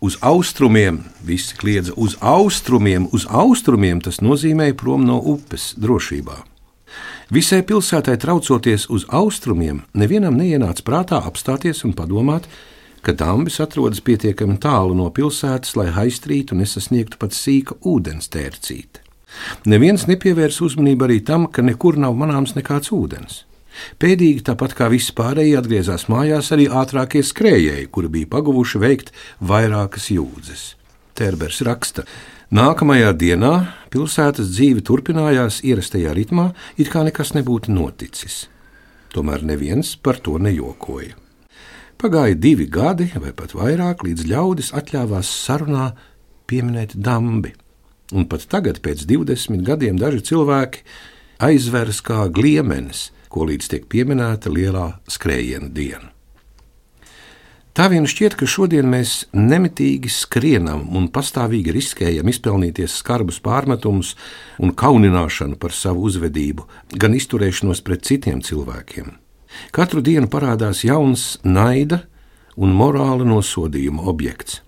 Uz 0.00 0.16
austrumiem, 0.24 1.02
visi 1.22 1.56
kliedza 1.60 1.92
uz 1.96 2.16
austrumiem, 2.24 3.06
uz 3.12 3.26
austrumiem 3.28 4.00
tas 4.00 4.22
nozīmēja 4.24 4.78
prom 4.80 5.04
no 5.04 5.18
upes 5.20 5.74
drošībā. 5.76 6.38
Visai 7.30 7.60
pilsētai 7.62 8.16
traucoties 8.18 8.88
uz 8.90 9.04
austrumiem, 9.14 9.84
nevienam 9.94 10.40
neienāca 10.40 10.82
prātā 10.82 11.20
apstāties 11.28 11.84
un 11.86 11.92
padomāt, 11.94 12.48
ka 13.06 13.14
dambis 13.16 13.60
atrodas 13.62 14.02
pietiekami 14.04 14.58
tālu 14.62 14.96
no 14.98 15.08
pilsētas, 15.14 15.76
lai 15.78 15.90
aizstrītu 16.04 16.58
nesasniegtu 16.58 17.20
pat 17.20 17.36
sīka 17.36 17.78
ūdens 17.86 18.30
tērcīte. 18.32 19.04
Neviens 19.70 20.08
nepievērs 20.10 20.58
uzmanību 20.66 21.06
arī 21.06 21.20
tam, 21.24 21.46
ka 21.46 21.62
nekur 21.62 21.98
nav 22.00 22.16
manāms 22.18 22.56
nekāds 22.56 22.90
ūdens. 22.94 23.44
Pēdīgi, 24.02 24.42
tāpat 24.48 24.74
kā 24.76 24.90
visi 24.92 25.14
pārējie, 25.16 25.54
atgriezās 25.60 26.08
mājās 26.10 26.50
arī 26.52 26.66
ātrākie 26.66 27.22
skrējēji, 27.24 27.86
kuri 27.94 28.10
bija 28.16 28.32
paguvuši 28.34 28.82
veikt 28.82 29.14
vairākas 29.40 30.10
jūdzes. 30.10 30.66
Terbers 31.16 31.62
raksta, 31.64 32.04
Nākamajā 32.50 33.12
dienā 33.14 33.50
pilsētas 33.94 34.48
dzīve 34.50 34.82
turpinājās 34.82 35.60
ierastajā 35.62 36.10
ritmā, 36.16 36.48
it 36.74 36.90
kā 36.90 37.04
nekas 37.06 37.30
nebūtu 37.36 37.70
noticis. 37.70 38.48
Tomēr 39.14 39.44
neviens 39.46 39.92
par 39.94 40.18
to 40.18 40.34
nejokoja. 40.42 41.14
Pagāja 42.00 42.32
divi 42.32 42.64
gadi, 42.64 43.10
vai 43.20 43.34
pat 43.36 43.52
vairāk, 43.52 44.06
līdz 44.06 44.24
ļaudis 44.30 44.70
atļāvās 44.72 45.28
sarunā 45.44 45.90
pieminēt 46.48 46.94
dambi. 46.96 47.50
Un 48.16 48.24
pat 48.24 48.46
tagad, 48.48 48.80
pēc 48.80 49.02
20 49.04 49.60
gadiem, 49.66 49.98
daži 50.00 50.22
cilvēki 50.30 50.80
aizveras 51.44 52.00
kā 52.00 52.24
gliemenis, 52.32 53.10
ko 53.28 53.44
līdz 53.50 53.68
tiek 53.74 53.84
pieminēta 53.92 54.48
lielā 54.48 54.86
skrējiena 55.12 55.68
diena. 55.76 56.08
Tā 57.76 57.92
vien 57.92 58.08
šķiet, 58.08 58.40
ka 58.40 58.48
šodien 58.48 58.88
mēs 58.88 59.28
nemitīgi 59.36 60.08
skrienam 60.08 60.88
un 60.96 61.12
pastāvīgi 61.12 61.76
riskējam 61.76 62.32
izpelnīties 62.32 62.96
skarbus 63.04 63.44
pārmetumus 63.44 64.16
un 64.56 64.72
kaunināšanu 64.72 65.60
par 65.60 65.76
savu 65.76 66.08
uzvedību, 66.08 66.64
gan 66.96 67.12
izturēšanos 67.20 67.84
pret 67.84 68.08
citiem 68.08 68.40
cilvēkiem. 68.40 69.18
Katru 69.74 70.02
dienu 70.02 70.30
parādās 70.30 70.84
jauns 70.84 71.36
naida 71.44 72.04
un 72.56 72.74
morāla 72.76 73.26
nosodījuma 73.26 74.06
objekts. 74.10 74.60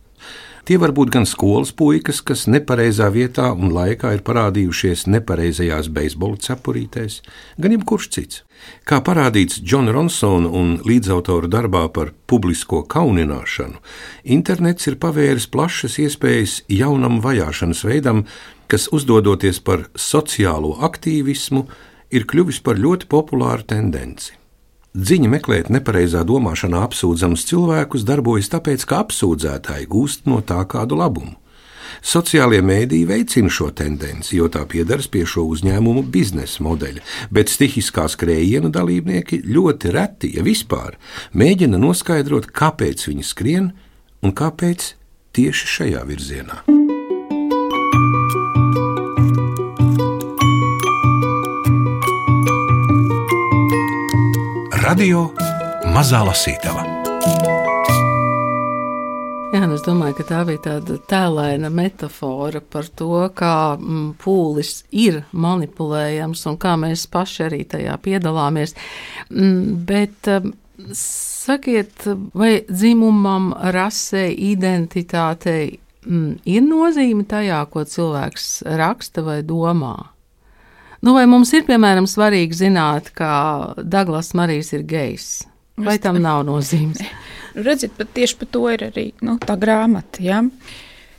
Tie 0.63 0.77
var 0.79 0.93
būt 0.95 1.11
gan 1.11 1.25
skolas 1.27 1.73
puikas, 1.75 2.21
kas 2.23 2.45
nepareizā 2.47 3.09
vietā 3.11 3.49
un 3.51 3.73
laikā 3.75 4.13
ir 4.15 4.21
parādījušies 4.23 5.09
nepareizajās 5.11 5.89
beisbola 5.91 6.39
cepurītēs, 6.39 7.17
gan 7.59 7.75
jebkurš 7.75 8.07
cits. 8.15 8.43
Kā 8.87 9.01
parādīts 9.03 9.59
Džona 9.59 9.91
Ronsona 9.91 10.53
un 10.55 10.77
līdzautora 10.87 11.51
darbā 11.51 11.89
par 11.91 12.13
publisko 12.31 12.85
kaunināšanu, 12.95 13.81
internets 14.37 14.87
ir 14.87 15.01
pavēris 15.03 15.49
plašas 15.51 15.99
iespējas 16.05 16.61
jaunam 16.71 17.19
vajāšanas 17.25 17.83
veidam, 17.89 18.23
kas, 18.71 18.87
uzdodoties 18.95 19.59
par 19.67 19.89
sociālo 19.99 20.77
aktīvismu, 20.87 21.67
ir 22.15 22.29
kļuvis 22.31 22.63
par 22.63 22.79
ļoti 22.79 23.11
populāru 23.11 23.67
tendenci. 23.67 24.39
Dziņa 24.93 25.29
meklēt 25.33 25.71
nepareizā 25.73 26.21
domāšanā 26.29 26.83
apsūdzamus 26.85 27.47
cilvēkus 27.49 28.03
darbojas 28.05 28.51
tāpēc, 28.53 28.83
ka 28.85 28.99
apsūdzētāji 29.07 29.89
gūst 29.89 30.27
no 30.29 30.43
tā 30.45 30.59
kādu 30.69 30.99
labumu. 31.01 31.39
Sociālie 32.05 32.61
mēdīji 32.65 33.07
veicina 33.09 33.49
šo 33.53 33.71
tendenci, 33.73 34.37
jo 34.37 34.51
tā 34.53 34.67
piedaras 34.69 35.09
pie 35.09 35.25
šo 35.29 35.47
uzņēmumu 35.55 36.05
biznesa 36.13 36.65
modeļa, 36.67 37.05
bet 37.33 37.53
stihiskā 37.53 38.05
skrējiena 38.13 38.69
dalībnieki 38.75 39.41
ļoti 39.49 39.97
reti, 39.97 40.35
ja 40.37 40.45
vispār, 40.45 41.01
mēģina 41.33 41.81
noskaidrot, 41.81 42.53
kāpēc 42.53 43.09
viņi 43.09 43.29
skrien 43.33 43.73
un 44.21 44.37
kāpēc 44.37 44.93
tieši 45.33 45.75
šajā 45.79 46.07
virzienā. 46.13 46.82
Radio 54.93 55.23
Mazā 55.89 56.19
lasītava. 56.21 56.83
Jā, 59.55 59.63
es 59.73 59.85
domāju, 59.87 60.19
ka 60.19 60.27
tā 60.29 60.41
bija 60.45 60.61
tāda 60.67 60.99
tēlaina 61.09 61.71
metāfora 61.73 62.61
par 62.61 62.91
to, 63.01 63.23
kā 63.33 63.55
mm, 63.79 64.11
pūlis 64.21 64.83
ir 64.93 65.23
manipulējams 65.33 66.45
un 66.51 66.61
kā 66.61 66.75
mēs 66.83 67.07
paši 67.09 67.47
arī 67.47 67.63
tajā 67.73 67.97
piedalāmies. 68.05 68.77
Mm, 69.31 69.81
bet 69.89 70.29
mm, 70.29 70.53
sakiet, 71.01 72.11
vai 72.37 72.59
dzimumam, 72.69 73.55
rasei, 73.73 74.35
identitātei 74.53 75.79
ir 76.45 76.69
nozīme 76.69 77.25
tajā, 77.33 77.65
ko 77.73 77.89
cilvēks 77.89 78.59
raksta 78.77 79.25
vai 79.25 79.41
domā? 79.41 79.97
Nu, 81.03 81.17
vai 81.17 81.25
mums 81.27 81.51
ir, 81.57 81.65
piemēram, 81.67 82.07
svarīgi 82.07 82.61
zināt, 82.61 83.11
ka 83.19 83.75
Douglas 83.83 84.31
Marijs 84.39 84.71
ir 84.77 84.85
gejs? 84.87 85.31
Vai 85.83 85.97
tam 85.99 86.21
nav 86.23 86.45
nozīmes? 86.47 87.01
Redziet, 87.67 87.97
pat 87.99 88.13
tieši 88.15 88.39
par 88.39 88.51
to 88.55 88.63
ir 88.71 88.85
arī 88.87 89.07
nu, 89.27 89.35
tā 89.43 89.57
grāmata. 89.59 90.23
Ja? 90.23 90.39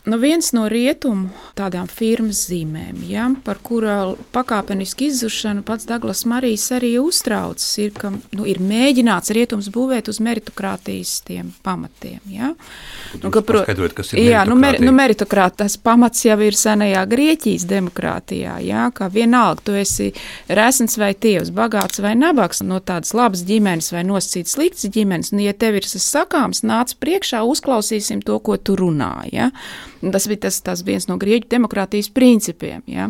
Nu, 0.03 0.17
viens 0.19 0.50
no 0.51 0.65
rietumu 0.67 1.29
tādām 1.55 1.86
firmas 1.88 2.41
zīmēm, 2.50 3.05
ja, 3.07 3.29
par 3.45 3.62
kura 3.63 3.93
pakāpenisku 4.36 5.05
izzušanu 5.07 5.62
pats 5.63 5.88
Douglas 5.88 6.25
Marijs 6.27 6.65
arī 6.75 6.98
uztraucas, 7.00 7.69
ir, 7.79 7.93
ka 7.95 8.12
nu, 8.12 8.43
ir 8.43 8.60
mēģināts 8.60 9.31
rietums 9.31 9.69
būvēt 9.72 10.10
uz 10.12 10.19
meritokrātijas 10.19 11.13
pamatiem. 11.63 12.19
Ja. 12.27 12.50
Nu, 13.22 13.31
ka, 13.31 13.45
pro, 13.48 13.62
kas 13.95 14.12
ir 14.12 14.27
jā, 14.27 14.41
nu, 14.50 14.57
mer, 14.60 14.81
nu, 14.83 14.91
meritokrātijas 14.91 15.79
pamats 15.79 16.25
jau 16.27 16.36
ir 16.43 16.60
senajā 16.60 17.05
Grieķijas 17.07 17.63
demokrātijā. 17.72 18.57
Ja, 18.67 18.89
kā 18.91 19.07
vienalga, 19.07 19.63
tu 19.69 19.77
esi 19.79 20.10
resns 20.51 21.00
vai 21.00 21.13
tievs, 21.15 21.53
bagāts 21.55 22.03
vai 22.03 22.12
nabaks, 22.19 22.60
no 22.67 22.81
tādas 22.83 23.15
labas 23.15 23.45
ģimenes 23.48 23.93
vai 23.95 24.03
nosacītas 24.12 24.60
sliktas 24.60 24.91
ģimenes. 24.91 25.31
Nu, 25.31 25.45
ja 25.48 25.55
tev 25.55 25.79
ir 25.79 25.88
tas 25.88 26.12
sakāms, 26.12 26.65
nāc 26.67 26.91
priekšā, 27.00 27.45
uzklausīsim 27.48 28.19
to, 28.27 28.41
ko 28.43 28.60
tu 28.60 28.75
runā. 28.83 29.15
Ja. 29.31 29.51
Tas 30.12 30.27
bija 30.27 30.48
tas, 30.48 30.60
tas 30.65 30.83
viens 30.83 31.07
no 31.07 31.17
grieķu 31.22 31.48
demokrātijas 31.53 32.10
principiem. 32.12 32.83
Ja? 32.89 33.10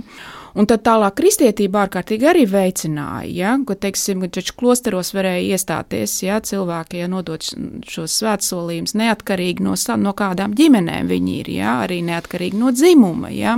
Un 0.54 0.68
tad 0.70 0.84
tālāk 0.86 1.16
kristietība 1.18 1.88
ārkārtīgi 1.88 2.28
arī 2.30 2.44
veicināja, 2.46 3.30
ja, 3.34 3.54
ka, 3.66 3.74
teiksim, 3.88 4.22
taču 4.30 4.54
klosteros 4.60 5.10
varēja 5.16 5.56
iestāties, 5.56 6.14
ja 6.22 6.38
cilvēki, 6.46 7.00
ja 7.02 7.08
nodot 7.10 7.48
šos 7.90 8.20
svētsolījumus 8.20 8.94
neatkarīgi 9.00 9.66
no, 9.66 9.74
no 9.98 10.14
kādām 10.14 10.54
ģimenēm 10.54 11.10
viņi 11.10 11.38
ir, 11.40 11.50
ja, 11.56 11.80
arī 11.88 12.04
neatkarīgi 12.06 12.62
no 12.62 12.70
dzimuma, 12.76 13.34
ja. 13.34 13.58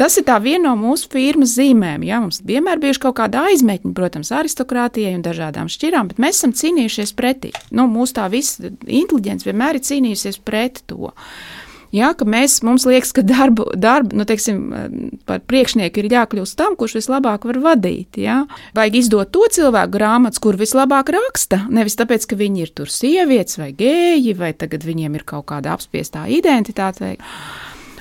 Tas 0.00 0.16
ir 0.16 0.24
viena 0.40 0.70
no 0.70 0.76
mūsu 0.80 1.10
firmas 1.12 1.52
zīmēm. 1.58 2.02
Ja? 2.08 2.22
Mums 2.24 2.40
vienmēr 2.48 2.80
bijuši 2.80 3.02
kaut 3.04 3.18
kāda 3.20 3.44
aizmetņa, 3.50 3.92
protams, 3.94 4.32
aristokrātijai 4.34 5.12
un 5.18 5.24
dažādām 5.26 5.68
šķirām, 5.70 6.08
bet 6.10 6.22
mēs 6.22 6.40
esam 6.40 6.54
cīnījušies 6.56 7.12
pretī. 7.18 7.52
Nu, 7.70 7.84
mūsu 7.92 8.16
tā 8.16 8.30
visa 8.32 8.72
inteliģence 8.72 9.46
vienmēr 9.46 9.78
ir 9.78 9.84
cīnījusies 9.86 10.40
pret 10.42 10.80
to. 10.88 11.12
Ja, 11.92 12.14
mēs, 12.16 12.62
mums 12.64 12.86
liekas, 12.88 13.10
ka 13.12 13.20
darbu, 13.26 13.66
darbu 13.76 14.16
nu, 14.16 14.24
teiksim, 14.28 14.60
par 15.28 15.42
priekšnieku 15.44 16.00
ir 16.00 16.08
jākļūst 16.14 16.56
tam, 16.56 16.76
kurš 16.80 16.96
vislabāk 17.02 17.44
var 17.48 17.58
vadīt. 17.60 18.16
Ja. 18.16 18.42
Vajag 18.76 18.96
izdot 19.02 19.32
to 19.34 19.44
cilvēku 19.52 19.92
grāmatas, 19.98 20.40
kur 20.40 20.56
vislabāk 20.56 21.12
raksta. 21.12 21.66
Nevis 21.68 21.98
tāpēc, 22.00 22.24
ka 22.30 22.38
viņi 22.40 22.64
ir 22.64 22.72
tur 22.72 22.88
sievietes 22.92 23.60
vai 23.60 23.74
gēji, 23.76 24.32
vai 24.38 24.54
tagad 24.56 24.86
viņiem 24.88 25.20
ir 25.20 25.26
kaut 25.28 25.50
kāda 25.52 25.76
apspiestā 25.76 26.24
identitāte. 26.32 27.18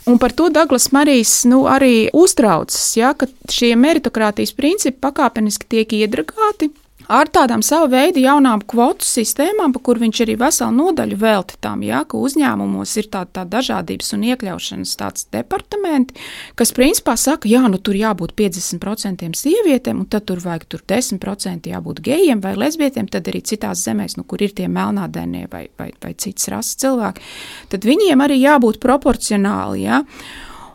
Un 0.07 0.17
par 0.17 0.31
to 0.33 0.47
Douglas 0.49 0.87
Marijs 0.95 1.41
nu, 1.51 1.65
arī 1.69 2.07
uztraucas, 2.15 2.79
ja, 2.97 3.11
ka 3.13 3.27
šie 3.51 3.75
meritokratīzes 3.77 4.55
principi 4.57 4.97
pakāpeniski 5.03 5.67
tiek 5.69 5.99
iedragāti 5.99 6.71
ar 7.11 7.29
tādām 7.31 7.63
savu 7.65 7.89
veidu 7.91 8.21
jaunām 8.23 8.61
kvotu 8.67 9.05
sistēmām, 9.07 9.73
pa 9.75 9.81
kur 9.83 9.99
viņš 10.01 10.21
arī 10.23 10.37
veselu 10.39 10.71
nodaļu 10.75 11.17
velti 11.19 11.57
tam, 11.63 11.83
ja, 11.85 12.03
ka 12.07 12.19
uzņēmumos 12.19 12.93
ir 13.01 13.09
tāda 13.11 13.41
tā 13.41 13.45
dažādības 13.57 14.13
un 14.15 14.25
iekļaušanas 14.31 14.93
tāds 14.99 15.27
departamenti, 15.33 16.15
kas 16.59 16.73
principā 16.77 17.17
saka, 17.19 17.49
jā, 17.51 17.63
nu 17.71 17.81
tur 17.83 17.97
jābūt 17.99 18.35
50% 18.39 19.31
sievietēm, 19.41 20.03
un 20.03 20.09
tad 20.11 20.27
tur 20.29 20.43
vajag 20.43 20.67
tur 20.71 20.85
10% 20.87 21.71
jābūt 21.71 22.03
gejiem 22.05 22.43
vai 22.43 22.55
lesbietiem, 22.59 23.09
tad 23.11 23.27
arī 23.31 23.43
citās 23.45 23.83
zemēs, 23.87 24.15
nu, 24.19 24.23
kur 24.27 24.43
ir 24.43 24.55
tie 24.55 24.69
melnādainie 24.71 25.47
vai, 25.51 25.65
vai, 25.79 25.91
vai 26.03 26.13
citas 26.15 26.47
rases 26.53 26.79
cilvēki, 26.81 27.27
tad 27.73 27.87
viņiem 27.87 28.23
arī 28.23 28.39
jābūt 28.43 28.79
proporcionāli, 28.83 29.85
ja. 29.89 30.01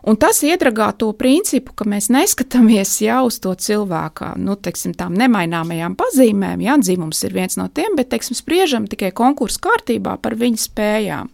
Un 0.07 0.15
tas 0.15 0.39
iedragā 0.45 0.93
to 0.95 1.09
principu, 1.19 1.73
ka 1.75 1.83
mēs 1.89 2.07
neskatāmies 2.13 2.93
jau 3.03 3.25
uz 3.27 3.41
to 3.43 3.51
cilvēku, 3.59 4.29
nu, 4.39 4.55
teiksim, 4.55 4.93
tām 4.95 5.17
nemaināmajām 5.19 5.97
pazīmēm. 5.99 6.63
Jā, 6.63 6.77
dzimums 6.79 7.19
ir 7.27 7.35
viens 7.35 7.59
no 7.59 7.67
tiem, 7.67 7.97
bet, 7.99 8.07
teiksim, 8.13 8.37
spriežam 8.37 8.87
tikai 8.87 9.11
konkursu 9.15 9.59
kārtībā 9.67 10.15
par 10.23 10.37
viņa 10.39 10.63
spējām. 10.63 11.31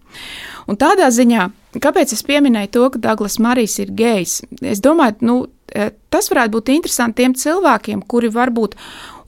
Un 0.65 0.79
tādā 0.81 1.11
ziņā, 1.13 1.49
kāpēc 1.83 2.15
es 2.17 2.25
pieminēju 2.25 2.71
to, 2.73 2.87
ka 2.95 3.03
Douglas 3.05 3.37
Marijs 3.43 3.77
ir 3.83 3.93
gejs? 3.93 4.39
Es 4.65 4.81
domāju, 4.81 5.21
nu, 5.21 5.37
tas 6.13 6.29
varētu 6.29 6.53
būt 6.53 6.71
interesanti 6.73 7.23
tiem 7.23 7.33
cilvēkiem, 7.37 8.03
kuri 8.09 8.29
varbūt 8.33 8.75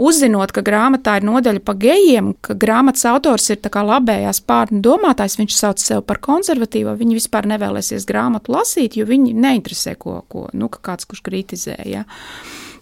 uzzinot, 0.01 0.51
ka 0.53 0.63
grāmatā 0.65 1.17
ir 1.19 1.25
nodaļa 1.25 1.63
par 1.65 1.77
gejiem, 1.81 2.33
ka 2.43 2.57
grāmatas 2.59 3.07
autors 3.09 3.49
ir 3.53 3.61
labējās 3.63 4.41
pārnu 4.45 4.81
domātājs, 4.85 5.39
viņš 5.39 5.55
sauc 5.55 5.81
sevi 5.81 6.03
par 6.05 6.19
konservatīvu, 6.21 6.97
viņi 6.99 7.17
vispār 7.17 7.47
nevēlēsies 7.53 8.05
grāmatu 8.05 8.53
lasīt, 8.55 8.97
jo 8.99 9.07
viņi 9.09 9.33
neinteresē, 9.33 9.95
ko, 9.97 10.21
ko 10.29 10.49
nu, 10.53 10.69
kāds 10.69 11.07
kurš 11.09 11.23
kritizē. 11.25 11.79
Ja. 11.89 12.03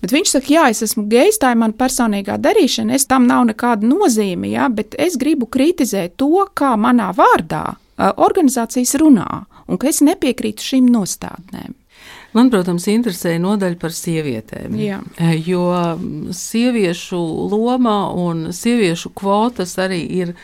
Bet 0.04 0.12
viņš 0.12 0.34
saka, 0.36 0.52
jā, 0.52 0.66
es 0.74 0.84
esmu 0.84 1.06
gejs, 1.08 1.40
tā 1.40 1.54
ir 1.54 1.62
mana 1.62 1.78
personīgā 1.78 2.36
darīšana, 2.44 2.98
es 2.98 3.08
tam 3.08 3.30
nav 3.30 3.46
nekāda 3.54 3.88
nozīme, 3.88 4.50
ja, 4.52 4.68
bet 4.68 4.98
es 5.00 5.16
gribu 5.22 5.48
kritizēt 5.48 6.18
to, 6.20 6.44
kā 6.58 6.74
manā 6.76 7.14
vārdā 7.16 7.78
organizācijas 7.98 8.98
runā, 9.00 9.46
un 9.70 9.80
ka 9.80 9.88
es 9.88 10.02
nepiekrītu 10.04 10.66
šīm 10.74 10.90
nostādnēm. 10.92 11.78
Man, 12.34 12.50
protams, 12.50 12.88
interesēja 12.90 13.42
nodaļa 13.42 13.78
par 13.82 13.94
sievietēm. 13.94 14.78
Jā. 14.82 15.00
E, 15.22 15.36
jo 15.46 15.68
sieviešu 16.34 17.20
loma 17.52 17.98
un 18.18 18.48
sieviešu 18.56 19.14
kvotas 19.18 19.76
arī 19.82 20.02
ir 20.22 20.34
e, 20.34 20.36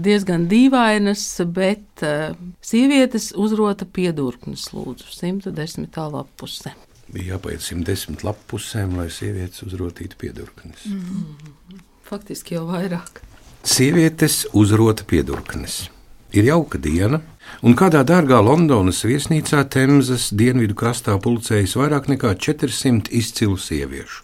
diezgan 0.00 0.46
dīvainas, 0.50 1.24
bet 1.52 2.04
e, 2.06 2.32
sievietes 2.64 3.30
uzrota 3.36 3.84
piedurknes, 3.84 4.70
lūdzu, 4.72 5.10
110. 5.12 6.00
lapuse. 6.14 6.72
Bija 7.10 7.34
jāpaiet 7.34 7.64
110 7.66 8.24
lapusēm, 8.24 8.96
lai 8.96 9.10
sievietes 9.12 9.64
uzrotītu 9.66 10.16
piedurknes. 10.20 10.86
Mm 10.86 11.00
-hmm. 11.00 11.80
Faktiski 12.10 12.54
jau 12.54 12.66
vairāk. 12.66 13.20
Sievietes 13.64 14.46
uzrota 14.52 15.04
piedurknes. 15.04 15.90
Ir 16.30 16.46
jauka 16.46 16.78
diena, 16.78 17.18
un 17.66 17.74
kādā 17.74 18.04
dārgā 18.06 18.38
Londonas 18.44 19.02
viesnīcā 19.02 19.64
Temzas 19.66 20.28
dienvidu 20.30 20.76
krastā 20.78 21.16
pulcējas 21.18 21.74
vairāk 21.74 22.06
nekā 22.12 22.36
400 22.38 23.10
izcilu 23.10 23.58
sieviešu. 23.58 24.22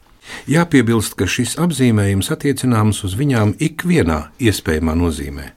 Jāpiebilst, 0.51 1.17
ka 1.19 1.27
šis 1.27 1.57
apzīmējums 1.63 2.31
attiecināms 2.35 3.03
uz 3.07 3.15
viņām 3.19 3.57
ikvienā 3.63 4.21
iespējamā 4.39 4.95
nozīmē. 4.99 5.51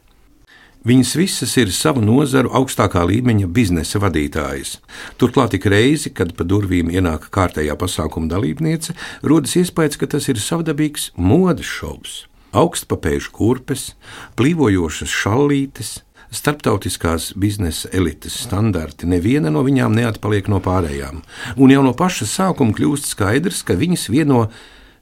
Viņas 0.90 1.14
visas 1.20 1.54
ir 1.60 1.74
savu 1.76 2.02
nozaru 2.02 2.54
augstākā 2.56 3.02
līmeņa 3.04 3.50
biznesa 3.54 4.00
vadītājas. 4.00 4.78
Turklāt 5.20 5.54
ik 5.58 5.68
reizi, 5.70 6.10
kad 6.10 6.32
pa 6.38 6.48
durvīm 6.48 6.90
ienāk 6.90 7.28
kārtējā 7.36 7.76
pasākuma 7.78 8.32
dalībniece, 8.32 8.96
rodas 9.22 9.58
iespējas, 9.60 10.00
ka 10.00 10.10
tas 10.16 10.32
ir 10.32 10.40
savdabīgs 10.42 11.12
modes 11.20 11.68
šovs. 11.68 12.16
Augstpapēžu 12.56 13.34
kurpes, 13.36 13.92
plīvojošas 14.40 15.12
šallītes, 15.14 16.00
starptautiskās 16.32 17.34
biznesa 17.40 17.90
elites 17.94 18.36
standarti, 18.44 19.08
neviena 19.10 19.52
no 19.54 19.64
viņām 19.66 19.96
neatpaliek 19.98 20.50
no 20.52 20.60
pārējām. 20.64 21.24
Un 21.58 21.74
jau 21.74 21.86
no 21.86 21.96
paša 21.98 22.28
sākuma 22.30 22.76
kļūst 22.78 23.10
skaidrs, 23.14 23.64
ka 23.66 23.78
viņas 23.80 24.10
vieno 24.14 24.46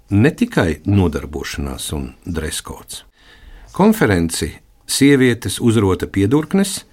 ne 0.09 0.31
tikai 0.31 0.81
nodarbošanās 0.87 1.91
un 1.97 2.13
dreskots. 2.25 3.03
Konferenci 3.75 4.53
Sievietes 4.87 5.57
uzrota 5.59 6.07
piedurknes 6.07 6.85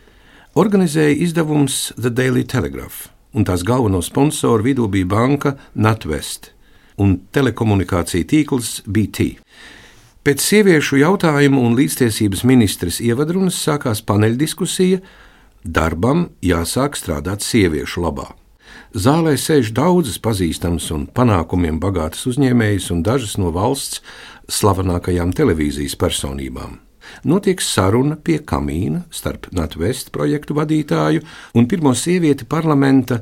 organizēja 0.58 1.14
izdevums 1.22 1.92
The 1.94 2.10
Daily 2.10 2.42
Telegraph, 2.42 3.06
un 3.38 3.46
tās 3.46 3.62
galveno 3.62 4.02
sponsoru 4.02 4.66
vidū 4.66 4.88
bija 4.90 5.06
banka 5.06 5.54
NatWest 5.78 6.50
un 6.98 7.16
telekomunikācija 7.34 8.26
tīkls 8.30 8.80
BT. 8.86 9.43
Pēc 10.24 10.40
sieviešu 10.40 10.96
jautājumu 11.02 11.60
un 11.68 11.74
līdztiesības 11.76 12.46
ministres 12.48 12.96
ievadrunas 13.04 13.58
sākās 13.60 14.00
paneļdiskusija 14.08 15.02
Darbam 15.64 16.30
jāsāk 16.44 16.96
strādāt 16.96 17.44
sieviešu 17.44 18.00
labā. 18.06 18.30
Zālē 18.96 19.34
sēž 19.40 19.74
daudzas 19.76 20.16
pazīstamas 20.24 20.86
un 20.96 21.04
panākumiem 21.12 21.76
bagātas 21.82 22.24
uzņēmējas 22.30 22.88
un 22.94 23.02
dažas 23.04 23.36
no 23.36 23.52
valsts 23.52 24.00
slavenākajām 24.48 25.32
televīzijas 25.36 25.98
personībām. 26.00 26.78
Notiek 27.28 27.60
saruna 27.60 28.16
pie 28.16 28.38
kamīna 28.40 29.02
starp 29.12 29.50
NatVest 29.52 30.08
projektu 30.12 30.56
vadītāju 30.56 31.20
un 31.52 31.68
pirmo 31.68 31.92
sievieti 31.92 32.48
parlamenta 32.48 33.20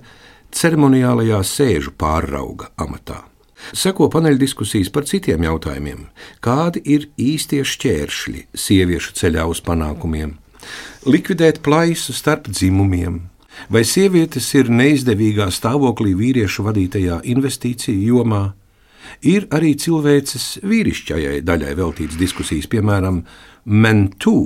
ceremoniālajā 0.55 1.43
sēžu 1.43 1.99
pārrauga 1.99 2.71
amatā. 2.79 3.32
Seko 3.71 4.09
paneļdiskusijas 4.13 4.91
par 4.93 5.07
citiem 5.09 5.45
jautājumiem. 5.47 6.07
Kādi 6.45 6.83
ir 6.85 7.09
īstie 7.21 7.63
šķēršļi 7.67 8.47
sieviešu 8.59 9.15
ceļā 9.21 9.47
uz 9.51 9.63
panākumiem? 9.65 10.35
Likvidēt 11.07 11.61
plaisu 11.63 12.15
starp 12.15 12.49
dzimumiem, 12.51 13.21
vai 13.73 13.85
sievietes 13.87 14.49
ir 14.59 14.71
neizdevīgā 14.71 15.49
stāvoklī 15.55 16.15
vīriešu 16.19 16.67
vadītajā 16.69 17.23
investīciju 17.35 18.03
jomā? 18.13 18.43
Ir 19.27 19.49
arī 19.55 19.75
cilvēces 19.79 20.63
vīrišķajai 20.67 21.43
daļai 21.47 21.75
veltīts 21.79 22.19
diskusijas, 22.19 22.69
piemēram, 22.71 23.23
mentū 23.67 24.37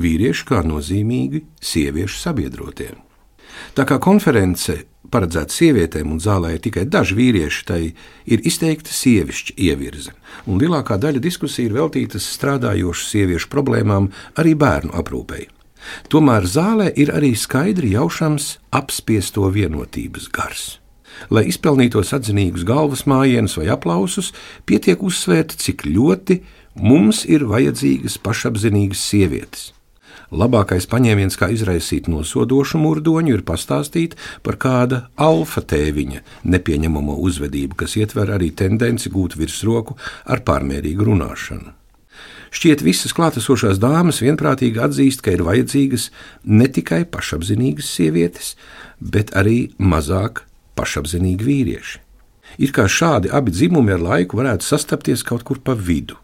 vīrieši 0.00 0.46
kā 0.48 0.62
nozīmīgi 0.66 1.44
sieviešu 1.60 2.20
sabiedrotie. 2.20 2.90
Tā 3.76 3.84
kā 3.88 3.98
konference 4.02 4.78
paredzēta 5.12 5.54
sievietēm 5.54 6.12
un 6.14 6.20
zālē 6.22 6.54
ir 6.56 6.62
tikai 6.64 6.84
daži 6.90 7.16
vīrieši, 7.18 7.64
tai 7.68 7.80
ir 8.26 8.44
izteikta 8.48 8.92
sievišķa 8.94 9.56
ievirze, 9.68 10.14
un 10.46 10.60
lielākā 10.62 10.98
daļa 11.00 11.22
diskusiju 11.22 11.70
ir 11.70 11.76
veltītas 11.80 12.28
strādājošu 12.36 13.08
sieviešu 13.10 13.50
problēmām, 13.52 14.10
arī 14.40 14.54
bērnu 14.58 14.94
aprūpei. 14.98 15.48
Tomēr 16.12 16.46
zālē 16.46 16.92
ir 16.94 17.10
arī 17.14 17.32
skaidri 17.38 17.92
jaušams 17.96 18.56
apspiesto 18.74 19.48
vienotības 19.50 20.30
gars. 20.32 20.64
Lai 21.28 21.44
izpelnītos 21.50 22.14
atzinīgus 22.16 22.64
galvas 22.66 23.04
mājienus 23.10 23.58
vai 23.58 23.68
aplausus, 23.74 24.32
pietiek 24.64 25.02
uzsvērt, 25.04 25.58
cik 25.60 25.84
ļoti 25.90 26.40
mums 26.80 27.26
ir 27.28 27.44
vajadzīgas 27.50 28.16
pašapziņīgas 28.24 29.06
sievietes 29.10 29.70
Labākais 30.32 30.86
paņēmiens, 30.88 31.36
kā 31.36 31.50
izraisīt 31.52 32.06
nosodošu 32.08 32.78
murdoņu, 32.80 33.34
ir 33.36 33.42
pastāstīt 33.44 34.14
par 34.46 34.56
kāda 34.56 35.02
alfa 35.20 35.60
tēviņa 35.60 36.22
nepieņemamo 36.54 37.18
uzvedību, 37.20 37.76
kas 37.82 37.98
ietver 38.00 38.32
arī 38.32 38.48
tendenci 38.56 39.12
gūt 39.12 39.36
virsroku 39.36 39.98
ar 40.24 40.40
pārmērīgu 40.46 41.04
runāšanu. 41.10 41.74
Šķiet, 42.52 42.84
visas 42.84 43.12
klātesošās 43.16 43.80
dāmas 43.80 44.22
vienprātīgi 44.24 44.80
atzīst, 44.80 45.20
ka 45.24 45.36
ir 45.36 45.44
vajadzīgas 45.44 46.08
ne 46.48 46.68
tikai 46.68 47.02
pašapziņīgas 47.12 47.92
sievietes, 47.96 48.54
bet 49.00 49.36
arī 49.36 49.72
mazāk 49.76 50.46
pašapziņīgi 50.80 51.48
vīrieši. 51.48 52.02
Ir 52.60 52.72
kā 52.72 52.88
šādi 52.88 53.32
abi 53.32 53.52
dzimumi 53.52 53.96
ar 53.96 54.04
laiku 54.04 54.40
varētu 54.40 54.64
sastapties 54.64 55.24
kaut 55.28 55.44
kur 55.48 55.60
pa 55.64 55.76
vidu. 55.76 56.21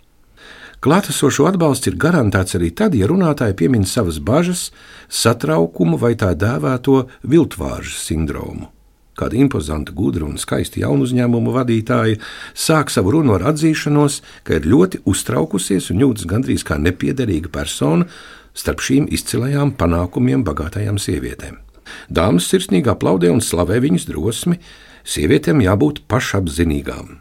Klātesošo 0.78 1.48
atbalsts 1.50 1.90
ir 1.90 1.96
garantēts 1.98 2.54
arī 2.54 2.68
tad, 2.70 2.94
ja 2.94 3.08
runātāji 3.10 3.56
piemin 3.58 3.82
savas 3.82 4.20
bažas, 4.22 4.68
satraukumu 5.10 5.98
vai 5.98 6.12
tā 6.14 6.30
dēvēto 6.38 7.00
viltvāržas 7.26 8.04
sindromu. 8.06 8.70
Kāda 9.18 9.34
impozanta, 9.34 9.90
gudra 9.90 10.22
un 10.28 10.38
skaista 10.38 10.78
jaunu 10.78 11.02
uzņēmumu 11.08 11.56
vadītāja 11.56 12.20
sāk 12.54 12.94
savu 12.94 13.16
runu 13.16 13.34
ar 13.34 13.48
atzīšanos, 13.50 14.20
ka 14.46 14.60
ir 14.60 14.70
ļoti 14.70 15.02
uztraukusies 15.10 15.90
un 15.90 16.04
jūtas 16.06 16.30
gandrīz 16.30 16.62
kā 16.62 16.78
nepiederīga 16.78 17.50
persona 17.50 18.06
starp 18.54 18.78
šīm 18.78 19.10
izcilajām 19.10 19.74
panākumiem 19.78 20.46
bagātajām 20.46 21.02
sievietēm. 21.02 21.58
Dāmas 22.06 22.46
sirsnīgi 22.46 22.94
aplaudē 22.94 23.32
un 23.34 23.42
slavē 23.42 23.82
viņas 23.82 24.06
drosmi, 24.12 24.60
sievietēm 25.02 25.66
jābūt 25.66 26.04
pašapziņīgām. 26.06 27.16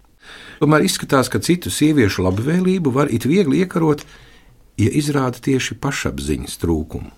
Tomēr 0.58 0.88
izskatās, 0.88 1.30
ka 1.30 1.42
citu 1.44 1.72
sieviešu 1.74 2.26
labvēlību 2.26 2.94
var 2.94 3.12
it 3.14 3.28
viegli 3.30 3.62
iekarot, 3.62 4.04
ja 4.78 4.90
izrāda 4.94 5.42
tieši 5.42 5.78
pašapziņas 5.82 6.58
trūkumu. 6.62 7.12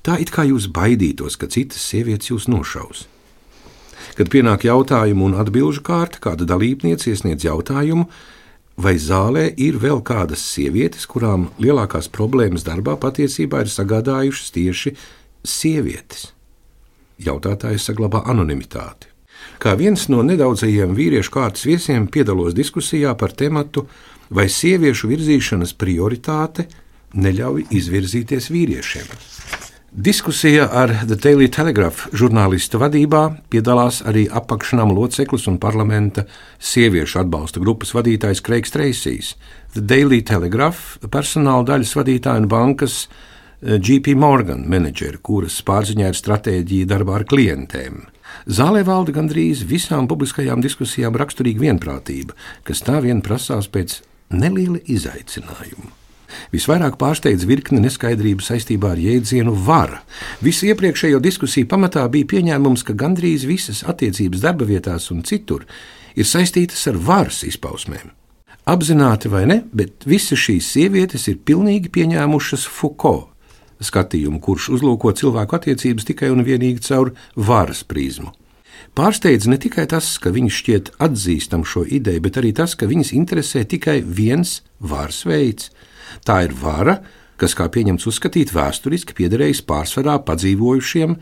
Tā 0.00 0.16
it 0.20 0.32
kā 0.32 0.46
jūs 0.48 0.68
baidītos, 0.72 1.36
ka 1.36 1.48
citas 1.52 1.84
sievietes 1.84 2.32
jūs 2.32 2.48
nošaus. 2.48 3.04
Kad 4.16 4.30
pienāk 4.32 4.64
jautājumu 4.64 5.28
un 5.28 5.36
atbildžu 5.40 5.84
kārta, 5.84 6.20
kāda 6.24 6.46
dalībniece 6.48 7.12
iesniedz 7.12 7.44
jautājumu, 7.44 8.08
vai 8.80 8.96
zālē 8.96 9.50
ir 9.60 9.76
vēl 9.80 10.00
kādas 10.04 10.42
sievietes, 10.54 11.04
kurām 11.08 11.50
lielākās 11.60 12.08
problēmas 12.12 12.64
darbā 12.64 12.96
patiesībā 13.00 13.64
ir 13.64 13.72
sagādājušas 13.72 14.52
tieši 14.56 14.94
sievietes. 15.44 16.30
Jautātājs 17.20 17.84
saglabā 17.90 18.24
anonimitāti. 18.32 19.10
Kā 19.60 19.74
viens 19.76 20.06
no 20.12 20.22
nedaudzajiem 20.26 20.94
vīriešu 20.96 21.34
kārtas 21.34 21.66
viesiem 21.68 22.06
piedalos 22.08 22.56
diskusijā 22.56 23.14
par 23.18 23.32
tematu, 23.36 23.86
vai 24.30 24.48
sieviešu 24.48 25.10
virzīšanas 25.10 25.74
prioritāte 25.76 26.68
neļauj 27.14 27.66
izvirzīties 27.74 28.50
vīriešiem. 28.54 29.10
Diskusijā 29.90 30.68
ar 30.70 30.92
The 31.02 31.16
Daily 31.18 31.48
Telegraph 31.50 32.12
žurnālistu 32.14 32.78
vadībā 32.78 33.24
piedalās 33.50 34.04
arī 34.06 34.28
apakšnām 34.30 34.92
loceklis 34.94 35.48
un 35.50 35.56
parlamenta 35.58 36.28
sieviešu 36.62 37.18
atbalsta 37.24 37.58
grupas 37.58 37.90
vadītājs 37.96 38.38
Kreigs 38.46 38.70
Treisijs, 38.70 39.32
The 39.74 39.82
Daily 39.82 40.22
Telegraph 40.22 41.00
personāla 41.10 41.66
daļas 41.72 41.96
vadītāja 41.98 42.44
un 42.44 42.46
bankas 42.46 43.00
eh, 43.08 43.80
JP 43.82 44.14
Morgan 44.14 44.62
menedžeri, 44.70 45.18
kuras 45.26 45.58
pārziņā 45.66 46.12
ir 46.12 46.20
stratēģija 46.22 46.92
darbā 46.94 47.18
ar 47.18 47.26
klientiem. 47.26 48.04
Zālē 48.46 48.82
valda 48.86 49.14
gandrīz 49.16 49.64
visām 49.68 50.08
publiskajām 50.10 50.62
diskusijām 50.64 51.16
raksturīga 51.20 51.66
vienprātība, 51.66 52.36
kas 52.64 52.84
tā 52.86 53.00
vien 53.04 53.22
prasās 53.24 53.68
pēc 53.68 54.00
neliela 54.30 54.80
izaicinājuma. 54.86 55.96
Visvairāk 56.54 56.96
pārsteidz 57.00 57.46
virkne 57.48 57.80
neskaidrību 57.82 58.44
saistībā 58.44 58.94
ar 58.94 59.00
jēdzienu 59.02 59.54
vara. 59.66 60.00
Visu 60.44 60.68
iepriekšējo 60.70 61.18
diskusiju 61.22 61.68
pamatā 61.70 62.06
bija 62.12 62.28
pieņēmums, 62.34 62.84
ka 62.86 62.96
gandrīz 62.98 63.46
visas 63.50 63.82
attiecības 63.88 64.44
darba 64.44 64.68
vietās 64.68 65.10
un 65.14 65.24
citur 65.26 65.66
ir 66.14 66.28
saistītas 66.28 66.86
ar 66.90 67.00
varas 67.10 67.42
izpausmēm. 67.46 68.14
Apzināti 68.70 69.30
vai 69.32 69.46
ne, 69.50 69.62
bet 69.74 70.06
visas 70.06 70.38
šīs 70.38 70.68
sievietes 70.76 71.26
ir 71.32 71.40
pilnīgi 71.46 71.90
pieņēmušas 71.90 72.68
Foucault 72.70 73.29
skatījumu, 73.84 74.40
kurš 74.44 74.70
uzlūko 74.76 75.12
cilvēku 75.16 75.56
attiecības 75.56 76.08
tikai 76.10 76.30
un 76.34 76.44
vienīgi 76.46 76.84
caur 76.88 77.14
varas 77.36 77.82
prizmu. 77.84 78.32
Pārsteidz 78.96 79.46
ne 79.50 79.58
tikai 79.60 79.86
tas, 79.90 80.16
ka 80.18 80.32
viņi 80.34 80.50
šķiet 80.50 80.90
atzīstam 81.04 81.62
šo 81.68 81.84
ideju, 81.86 82.24
bet 82.24 82.40
arī 82.40 82.50
tas, 82.56 82.74
ka 82.74 82.88
viņas 82.90 83.12
interesē 83.14 83.62
tikai 83.68 84.00
viens 84.02 84.60
varas 84.80 85.22
veids. 85.28 85.70
Tā 86.26 86.40
ir 86.48 86.56
vara, 86.58 86.98
kas, 87.40 87.54
kā 87.54 87.68
pieņemts 87.70 88.08
uzskatīt, 88.10 88.52
vēsturiski 88.56 89.14
piederējis 89.16 89.62
pārsvarā 89.68 90.18
padzīvojušiem 90.26 91.16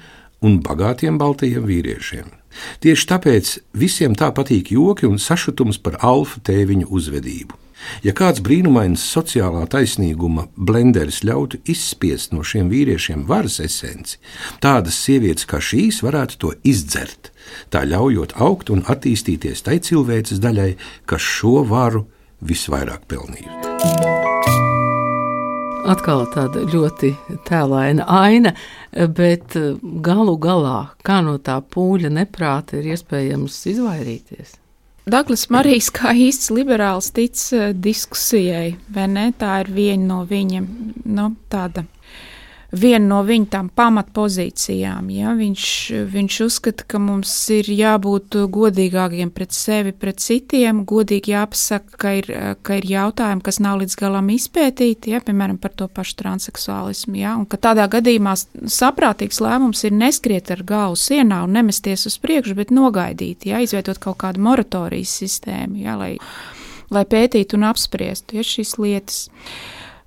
un 0.48 0.58
bagātiem 0.64 1.18
baltajiem 1.20 1.66
vīriešiem. 1.68 2.32
Tieši 2.82 3.08
tāpēc 3.10 3.54
visiem 3.76 4.16
tā 4.18 4.30
patīk 4.34 4.72
joki 4.74 5.06
un 5.06 5.20
sašutums 5.22 5.78
par 5.82 5.98
alfa 6.00 6.40
tēviņu 6.48 6.88
uzvedību. 6.88 7.67
Ja 8.02 8.14
kāds 8.16 8.42
brīnumains 8.44 9.02
sociālā 9.14 9.64
taisnīguma 9.70 10.48
blenderis 10.56 11.22
ļautu 11.26 11.60
izspiest 11.68 12.34
no 12.34 12.44
šiem 12.46 12.70
vīriešiem 12.72 13.24
varas 13.28 13.58
esenci, 13.64 14.18
tādas 14.62 14.98
sievietes 15.04 15.48
kā 15.48 15.62
šīs 15.62 16.02
varētu 16.06 16.40
to 16.42 16.52
izdzert, 16.66 17.32
tā 17.72 17.84
ļaujot 17.88 18.36
augt 18.42 18.70
un 18.74 18.84
attīstīties 18.86 19.64
tai 19.66 19.78
cilvēces 19.82 20.42
daļai, 20.44 20.72
kas 21.08 21.24
šo 21.38 21.62
varu 21.68 22.06
visvairāk 22.44 23.08
pelnījusi. 23.10 24.16
Atkal 25.88 26.26
tāda 26.34 26.66
ļoti 26.68 27.14
tēlaina 27.48 28.04
aina, 28.12 28.52
bet 28.92 29.56
galu 30.04 30.36
galā, 30.36 30.90
kā 31.00 31.22
no 31.24 31.38
tā 31.40 31.56
pūļa 31.64 32.10
neprāta 32.12 32.76
ir 32.76 32.90
iespējams 32.92 33.62
izvairīties? 33.72 34.58
Daglas 35.08 35.46
Marijas 35.48 35.88
kā 35.94 36.10
īsts 36.12 36.50
liberāls 36.52 37.06
tic 37.16 37.40
eh, 37.56 37.70
diskusijai, 37.72 38.74
vai 38.92 39.06
ne? 39.08 39.30
Tā 39.40 39.62
ir 39.62 39.70
viena 39.72 40.04
no 40.10 40.18
viņa, 40.28 40.60
nu, 41.08 41.30
tāda 41.48 41.86
viena 42.72 43.06
no 43.08 43.18
viņa 43.24 43.48
tām 43.52 43.68
pamatpozīcijām. 43.76 45.08
Ja? 45.12 45.32
Viņš, 45.38 45.64
viņš 46.12 46.38
uzskata, 46.44 46.84
ka 46.88 47.00
mums 47.00 47.32
ir 47.54 47.70
jābūt 47.72 48.36
godīgākiem 48.52 49.30
pret 49.34 49.56
sevi, 49.56 49.94
pret 49.96 50.20
citiem, 50.20 50.82
godīgi 50.88 51.32
jāpasaka, 51.32 51.96
ka 52.00 52.12
ir, 52.20 52.28
ka 52.62 52.78
ir 52.80 52.88
jautājumi, 52.90 53.44
kas 53.44 53.60
nav 53.64 53.80
līdz 53.82 53.96
galam 54.00 54.28
izpētīti, 54.34 55.14
ja? 55.14 55.22
piemēram, 55.24 55.56
par 55.62 55.72
to 55.78 55.88
pašu 55.88 56.18
transseksuālismu. 56.20 57.16
Ja? 57.22 57.38
Un 57.40 57.48
ka 57.48 57.60
tādā 57.68 57.88
gadījumā 57.90 58.36
saprātīgs 58.36 59.40
lēmums 59.44 59.86
ir 59.88 59.96
neskriet 59.96 60.52
ar 60.52 60.64
galvu 60.68 61.00
sienā 61.00 61.42
un 61.46 61.56
nemesties 61.56 62.04
uz 62.10 62.20
priekšu, 62.20 62.58
bet 62.58 62.74
nogaidīt, 62.74 63.48
ja? 63.48 63.62
izveidot 63.64 64.00
kaut 64.02 64.20
kādu 64.20 64.44
moratorijas 64.44 65.16
sistēmu, 65.22 65.80
ja? 65.86 65.96
lai, 65.96 66.14
lai 66.92 67.08
pētītu 67.08 67.56
un 67.56 67.68
apspriestu 67.72 68.36
ja? 68.36 68.44
šīs 68.44 68.76
lietas. 68.82 69.24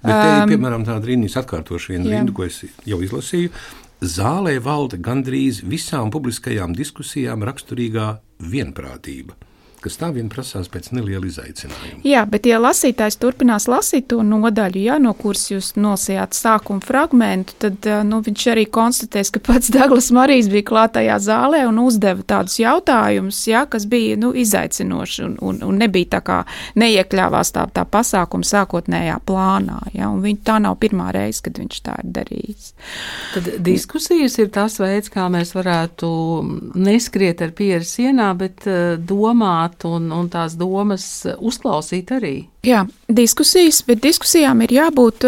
Bet 0.02 0.18
te 0.18 0.34
ir 0.34 0.52
piemēram 0.56 0.86
tāda 0.88 1.08
rindas 1.08 1.38
atkārtoša 1.42 1.94
viena 1.94 2.10
rinda, 2.10 2.34
ko 2.34 2.48
es 2.48 2.64
jau 2.90 3.00
izlasīju. 3.06 3.54
Zālē 4.02 4.56
valda 4.66 4.98
gandrīz 4.98 5.62
visām 5.62 6.10
publiskajām 6.14 6.74
diskusijām 6.74 7.46
raksturīgā 7.46 8.08
vienprātība, 8.42 9.36
kas 9.82 9.98
tā 9.98 10.12
vien 10.14 10.30
prasās 10.32 10.70
pēc 10.72 10.92
neliela 10.96 11.28
izaicinājuma. 11.28 12.02
Jā, 12.06 12.24
bet 12.30 12.46
ja 12.50 12.60
lasītājs 12.62 13.18
turpinās 13.22 13.68
lasīt 13.72 14.08
to 14.12 14.22
nodaļu, 14.26 14.82
ja, 14.86 14.98
no 15.02 15.14
kuras 15.18 15.48
jūs 15.52 15.74
nolasījāt 15.80 16.38
sākuma 16.38 16.84
fragmentu, 16.86 17.56
tad 17.62 17.88
nu, 18.08 18.22
viņš 18.26 18.46
arī 18.54 18.68
konstatēs, 18.72 19.34
ka 19.34 19.42
pats 19.44 19.72
Daglas 19.76 20.12
Marijs 20.16 20.52
bija 20.52 20.68
klātajā 20.70 21.18
zālē 21.24 21.64
un 21.70 21.82
uzdeva 21.84 22.26
tādus 22.28 22.60
jautājumus, 22.62 23.42
ja, 23.50 23.66
kas 23.70 23.88
bija 23.90 24.20
nu, 24.22 24.34
izaicinoši 24.38 25.26
un, 25.26 25.38
un, 25.42 25.62
un 25.68 25.82
nebija 25.82 26.14
tā 26.18 26.22
kā 26.26 26.40
neiekļāvās 26.80 27.54
tā, 27.56 27.66
tā 27.74 27.86
pasākuma 27.90 28.48
sākotnējā 28.48 29.18
plānā. 29.26 29.80
Ja, 29.98 30.12
viņ, 30.14 30.42
tā 30.48 30.60
nav 30.64 30.78
pirmā 30.82 31.10
reize, 31.16 31.42
kad 31.46 31.58
viņš 31.62 31.82
tā 31.86 31.98
ir 32.04 32.14
darījis. 32.20 32.72
Tad 33.34 33.50
diskusijas 33.66 34.38
ir 34.42 34.52
tas 34.54 34.78
veids, 34.82 35.12
kā 35.12 35.28
mēs 35.32 35.56
varētu 35.58 36.12
neskriet 36.78 37.42
ar 37.42 37.54
pieru 37.58 37.88
sienā, 37.88 38.32
bet 38.38 38.68
domāt 39.08 39.71
runāt 39.72 39.86
un, 39.86 40.12
un 40.12 40.30
tās 40.30 40.56
domas 40.58 41.26
uzklausīt 41.40 42.12
arī. 42.12 42.48
Jā, 42.64 42.86
diskusijas, 43.10 43.84
bet 43.88 44.02
diskusijām 44.04 44.62
ir 44.62 44.72
jābūt 44.72 45.26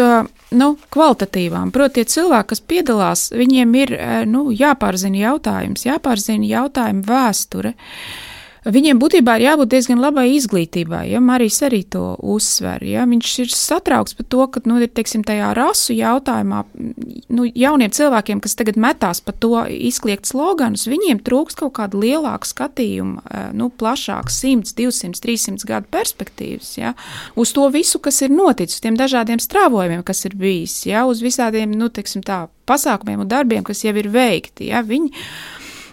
nu, 0.52 0.76
kvalitatīvām. 0.90 1.72
Proti, 1.72 1.94
tie 1.94 2.04
cilvēki, 2.04 2.48
kas 2.48 2.60
piedalās, 2.60 3.32
viņiem 3.32 3.74
ir 3.74 3.96
nu, 4.26 4.50
jāpārzina 4.52 5.16
jautājums, 5.30 5.86
jāpārzina 5.86 6.44
jautājumu 6.46 7.04
vēsture. 7.06 7.74
Uh, 7.74 8.33
Viņiem 8.64 8.96
būtībā 8.96 9.34
ir 9.36 9.44
jābūt 9.44 9.72
diezgan 9.74 10.00
labai 10.00 10.24
izglītībai, 10.38 11.02
ja 11.10 11.20
Marijas 11.20 11.58
arī 11.66 11.82
to 11.84 12.14
uzsver. 12.16 12.80
Ja? 12.88 13.02
Viņš 13.08 13.32
ir 13.42 13.50
satraukts 13.52 14.16
par 14.16 14.26
to, 14.32 14.46
ka 14.54 14.62
nu, 14.64 14.78
ir 14.80 14.88
teiksim, 14.88 15.20
tajā 15.26 15.50
rasu 15.56 15.92
jautājumā 15.92 16.62
nu, 16.72 17.44
jauniem 17.44 17.92
cilvēkiem, 17.92 18.40
kas 18.40 18.56
tagad 18.56 18.78
metās 18.80 19.20
pa 19.20 19.34
to 19.36 19.66
izkliegt 19.68 20.30
sloganus, 20.30 20.86
viņiem 20.88 21.20
trūks 21.26 21.58
kaut 21.60 21.74
kāda 21.76 22.00
lielāka 22.00 22.48
skatījuma, 22.48 23.24
eh, 23.28 23.50
nu, 23.52 23.68
plašāka 23.68 24.32
100, 24.32 24.72
200, 24.80 25.20
300 25.20 25.68
gadu 25.68 25.90
perspektīvas 25.92 26.72
ja? 26.80 26.94
uz 27.36 27.52
to 27.52 27.68
visu, 27.74 28.00
kas 28.00 28.22
ir 28.24 28.32
noticis, 28.32 28.80
tiem 28.80 28.96
dažādiem 28.96 29.42
strāvojumiem, 29.44 30.00
kas 30.08 30.24
ir 30.24 30.38
bijis, 30.40 30.86
ja? 30.88 31.04
uz 31.04 31.20
visādiem 31.24 31.76
nu, 31.76 31.90
teiksim, 31.92 32.24
tā, 32.24 32.46
pasākumiem 32.64 33.26
un 33.26 33.28
darbiem, 33.28 33.64
kas 33.66 33.84
jau 33.84 33.92
ir 34.00 34.08
veikti. 34.08 34.70
Ja? 34.72 34.80
Viņi, 34.86 35.12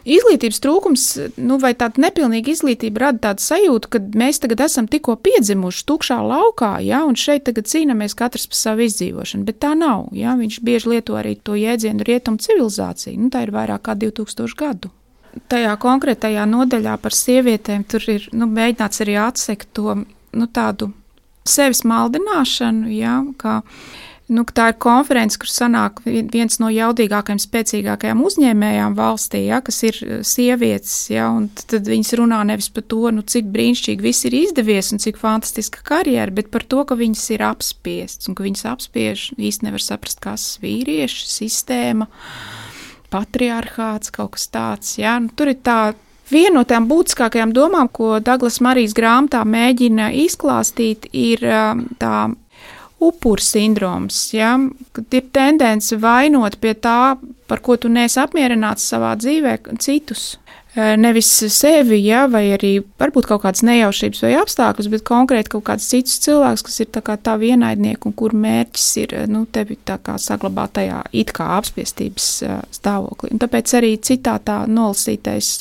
Izglītības 0.02 0.58
trūkums, 0.64 1.04
nu, 1.38 1.58
vai 1.62 1.74
tāda 1.78 2.02
nepilnīga 2.02 2.50
izglītība 2.56 3.04
rada 3.04 3.22
tādu 3.28 3.44
sajūtu, 3.46 3.92
ka 3.94 4.02
mēs 4.18 4.42
tagad 4.42 4.64
esam 4.66 4.88
tikko 4.90 5.14
piedzimuši 5.22 5.84
tukšā 5.90 6.18
laukā, 6.26 6.72
ja, 6.86 7.04
un 7.06 7.18
šeit 7.20 7.46
tagad 7.50 7.70
cīnāmies 7.70 8.18
katrs 8.18 8.48
par 8.50 8.58
savu 8.58 8.88
izdzīvošanu, 8.88 9.46
bet 9.46 9.60
tā 9.62 9.76
nav, 9.78 10.08
ja, 10.18 10.34
viņš 10.40 10.58
bieži 10.66 10.96
lieto 10.96 11.20
arī 11.20 11.36
to 11.38 11.58
jēdzienu 11.60 12.08
rietumu 12.08 12.42
civilizāciju, 12.42 13.20
nu, 13.22 13.30
tā 13.34 13.46
ir 13.46 13.54
vairāk 13.54 13.86
kā 13.86 13.98
2000 14.00 14.58
gadu. 14.58 14.90
Tajā 15.52 15.76
konkrētajā 15.80 16.44
nodaļā 16.50 16.98
par 17.00 17.16
sievietēm 17.16 17.86
tur 17.88 18.08
ir, 18.12 18.26
nu, 18.36 18.50
mēģināts 18.52 19.06
arī 19.06 19.20
atsekt 19.22 19.70
to, 19.78 20.02
nu, 20.02 20.48
tādu 20.52 20.90
sevis 21.48 21.86
maldināšanu, 21.88 22.90
ja, 22.98 23.20
kā, 23.38 23.62
Nu, 24.32 24.46
tā 24.48 24.70
ir 24.72 24.78
konference, 24.80 25.36
kur 25.36 25.50
sanāk 25.52 25.98
viens 26.06 26.56
no 26.62 26.70
jaudīgākajiem, 26.72 27.40
spēcīgākajiem 27.42 28.22
uzņēmējām 28.24 28.94
valstī, 28.96 29.42
ja, 29.50 29.60
kas 29.66 29.82
ir 29.84 29.98
eh, 30.06 30.22
sievietes. 30.28 30.94
Ja, 31.12 31.28
tad 31.68 31.90
viņas 31.92 32.14
runā 32.22 32.40
nevis 32.48 32.70
par 32.72 32.86
to, 32.88 33.02
nu, 33.12 33.26
cik 33.28 33.50
brīnišķīgi 33.52 34.06
viss 34.06 34.28
ir 34.30 34.38
izdevies 34.40 34.94
un 34.96 35.04
cik 35.04 35.20
fantastiska 35.20 35.84
karjera, 35.88 36.32
bet 36.38 36.48
par 36.54 36.64
to, 36.64 36.86
ka 36.88 36.96
viņas 37.00 37.26
ir 37.36 37.44
apspiestas 37.50 38.32
un 38.32 38.38
ka 38.38 38.48
viņas 38.48 38.64
apspiež 38.72 39.26
īsti 39.36 39.68
nevar 39.68 39.84
saprast, 39.84 40.22
kas 40.24 40.48
ir 40.62 40.70
vīrieši, 40.70 41.28
sistēma, 41.28 42.08
patriarchāts, 43.12 44.14
kaut 44.16 44.38
kas 44.38 44.48
tāds. 44.54 44.96
Ja. 45.02 45.18
Nu, 45.20 45.34
tur 45.36 45.52
ir 45.52 45.60
tā 45.60 45.82
Viena 46.32 46.62
no 46.62 46.64
tām 46.64 46.86
būtiskākajām 46.88 47.52
domām, 47.52 47.90
ko 47.92 48.22
Douglas 48.24 48.62
Marijas 48.64 48.94
grāmatā 48.96 49.42
mēģina 49.44 50.14
izklāstīt, 50.16 51.10
ir 51.12 51.44
um, 51.44 51.82
tā 52.00 52.30
upuru 53.02 53.42
sindroms, 53.42 54.30
ja, 54.36 54.54
ir 55.02 55.30
tendence 55.34 55.98
vainot 55.98 56.60
pie 56.62 56.76
tā, 56.78 57.16
par 57.50 57.64
ko 57.66 57.76
tu 57.82 57.90
neesi 57.90 58.20
apmierināts 58.22 58.86
savā 58.94 59.16
dzīvē, 59.20 59.58
citus. 59.82 60.36
E, 60.72 60.84
nevis 60.96 61.28
sevi, 61.52 61.98
ja, 62.06 62.22
vai 62.32 62.46
arī 62.56 62.70
varbūt 63.02 63.26
kaut 63.28 63.42
kādas 63.44 63.64
nejaušības 63.68 64.22
vai 64.24 64.30
apstākļus, 64.40 64.88
bet 64.94 65.04
konkrēti 65.08 65.52
kaut 65.56 65.66
kādus 65.68 65.90
citus 65.92 66.22
cilvēkus, 66.24 66.64
kas 66.68 66.78
ir 66.86 66.92
tā 66.96 67.02
kā 67.04 67.18
tā 67.20 67.34
vienaidnieki 67.42 68.08
un 68.08 68.16
kur 68.22 68.36
mērķis 68.38 68.86
ir, 69.02 69.18
nu, 69.34 69.44
tevi 69.52 69.76
tā 69.90 69.98
kā 70.06 70.16
saglabāt 70.22 70.78
tajā 70.78 71.02
it 71.18 71.34
kā 71.36 71.50
apspiestības 71.58 72.30
uh, 72.46 72.62
stāvoklī. 72.72 73.34
Un 73.34 73.42
tāpēc 73.42 73.76
arī 73.82 73.92
citā 74.00 74.38
tā 74.46 74.62
nolasītais 74.70 75.58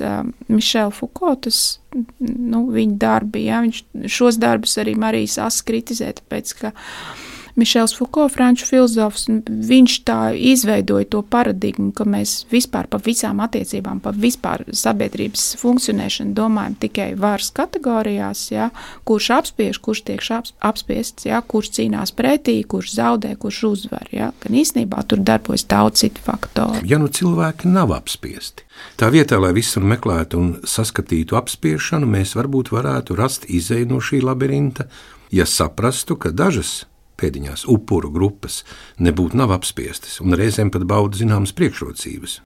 Mišela 0.53 0.95
Foucault, 0.95 1.49
tas, 1.49 1.81
nu, 2.21 2.67
viņa 2.71 3.01
darbi, 3.01 3.49
ja, 3.49 3.65
viņš 3.65 3.83
šos 4.13 4.39
darbus 4.39 4.79
arī 4.79 4.95
Marijas 5.01 5.41
Asa 5.49 5.67
kritizē, 5.67 6.13
tāpēc, 6.21 6.55
ka 6.61 6.71
uh, 6.77 7.29
Mišels 7.61 7.93
Fuko, 7.99 8.25
franču 8.33 8.65
filozofs, 8.65 9.27
viņš 9.49 9.95
tā 10.09 10.19
izveidoja 10.33 11.05
to 11.13 11.21
paradigmu, 11.21 11.91
ka 11.93 12.07
mēs 12.09 12.47
vispār 12.49 12.89
par 12.89 13.03
visām 13.05 13.43
attiecībām, 13.45 14.01
par 14.01 14.17
vispār 14.17 14.65
sabiedrības 14.73 15.59
funkcionēšanu 15.61 16.33
domājam 16.39 16.79
tikai 16.81 17.11
varas 17.21 17.51
kategorijās, 17.53 18.47
ja, 18.55 18.71
kurš 19.05 19.31
apspiež, 19.37 19.81
kurš 19.85 20.05
tiek 20.09 20.25
apspiests, 20.71 21.29
ja, 21.29 21.43
kurš 21.45 21.73
cīnās 21.77 22.15
pretī, 22.17 22.57
kurš 22.65 22.95
zaudē, 22.97 23.35
kurš 23.41 23.63
uzvar. 23.69 24.09
Ja, 24.15 24.33
gan 24.41 24.57
īstenībā 24.57 25.05
tur 25.05 25.21
darbojas 25.21 25.67
daudz 25.69 26.01
citu 26.01 26.25
faktoru. 26.25 26.81
Ja 26.89 26.97
nu 27.03 27.13
cilvēki 27.13 27.69
nav 27.69 27.93
apspiesti, 27.93 28.65
tā 28.97 29.13
vietā, 29.13 29.37
lai 29.43 29.53
visur 29.57 29.85
meklētu 29.85 30.41
un 30.41 30.53
saskatītu 30.65 31.37
apspiešanu, 31.37 32.09
mēs 32.09 32.37
varbūt 32.41 32.73
varētu 32.73 33.21
rast 33.21 33.45
izēju 33.53 33.93
no 33.93 34.01
šī 34.01 34.25
labirinta, 34.25 34.89
ja 35.31 35.45
saprastu, 35.47 36.17
ka 36.17 36.33
dažas 36.33 36.87
pēdiņās 37.21 37.67
upuru 37.71 38.11
grupas 38.15 38.63
nebūtu 38.99 39.39
nav 39.39 39.53
apspiestas 39.57 40.19
un 40.25 40.37
reizēm 40.39 40.73
pat 40.75 40.87
bauda 40.89 41.21
zināmas 41.21 41.53
priekšrocības. 41.59 42.39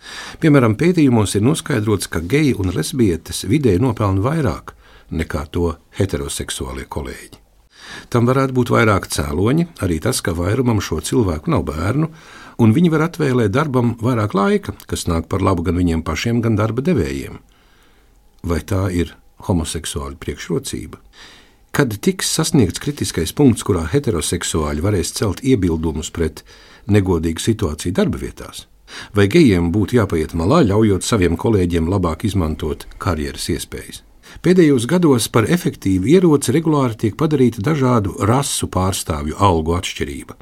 Piemēram, 0.43 0.77
pētījumos 0.81 1.37
ir 1.39 1.47
noskaidrots, 1.47 2.11
ka 2.11 2.21
geji 2.21 2.57
un 2.59 2.75
lesbietes 2.75 3.45
vidēji 3.49 3.83
nopelna 3.85 4.25
vairāk 4.25 4.75
nekā 5.15 5.47
to 5.55 5.75
heteroseksuālie 5.99 6.87
kolēģi. 6.91 7.41
Tam 8.11 8.27
varētu 8.29 8.57
būt 8.57 8.73
vairāk 8.75 9.07
cēloņi, 9.13 9.69
arī 9.85 10.01
tas, 10.03 10.21
ka 10.25 10.35
vairumam 10.37 10.81
šo 10.83 11.01
cilvēku 11.05 11.53
nav 11.53 11.67
bērnu, 11.69 12.09
un 12.63 12.75
viņi 12.75 12.93
var 12.93 13.09
atvēlēt 13.09 13.55
darbam 13.55 13.95
vairāk 14.01 14.35
laika, 14.35 14.75
kas 14.91 15.07
nāk 15.11 15.29
par 15.31 15.45
labu 15.45 15.67
gan 15.67 15.79
viņiem 15.79 16.05
pašiem, 16.07 16.41
gan 16.45 16.59
darba 16.59 16.85
devējiem. 16.85 17.39
Vai 18.45 18.61
tā 18.67 18.87
ir 18.93 19.15
homoseksuāla 19.47 20.19
priekšrocība? 20.21 21.01
Kad 21.75 21.97
tiks 21.99 22.29
sasniegts 22.31 22.79
kritiskais 22.79 23.33
punkts, 23.35 23.65
kurā 23.67 23.81
heteroseksuāļi 23.91 24.83
varēs 24.85 25.09
celt 25.17 25.41
iebildumus 25.43 26.13
pret 26.15 26.45
negodīgu 26.87 27.43
situāciju 27.43 27.97
darba 27.97 28.21
vietās, 28.21 28.69
vai 29.11 29.25
gejiem 29.27 29.73
būtu 29.75 29.99
jāpaiet 29.99 30.37
malā, 30.39 30.61
ļaujot 30.69 31.03
saviem 31.03 31.35
kolēģiem 31.35 31.91
labāk 31.91 32.23
izmantot 32.31 32.87
karjeras 33.03 33.49
iespējas? 33.57 34.05
Pēdējos 34.47 34.87
gados 34.87 35.27
par 35.27 35.51
efektīvu 35.51 36.15
ieroci 36.15 36.55
regulāri 36.55 37.01
tiek 37.03 37.19
padarīta 37.19 37.67
dažādu 37.67 38.15
rasu 38.23 38.71
pārstāvju 38.71 39.35
algu 39.43 39.75
atšķirība. 39.75 40.39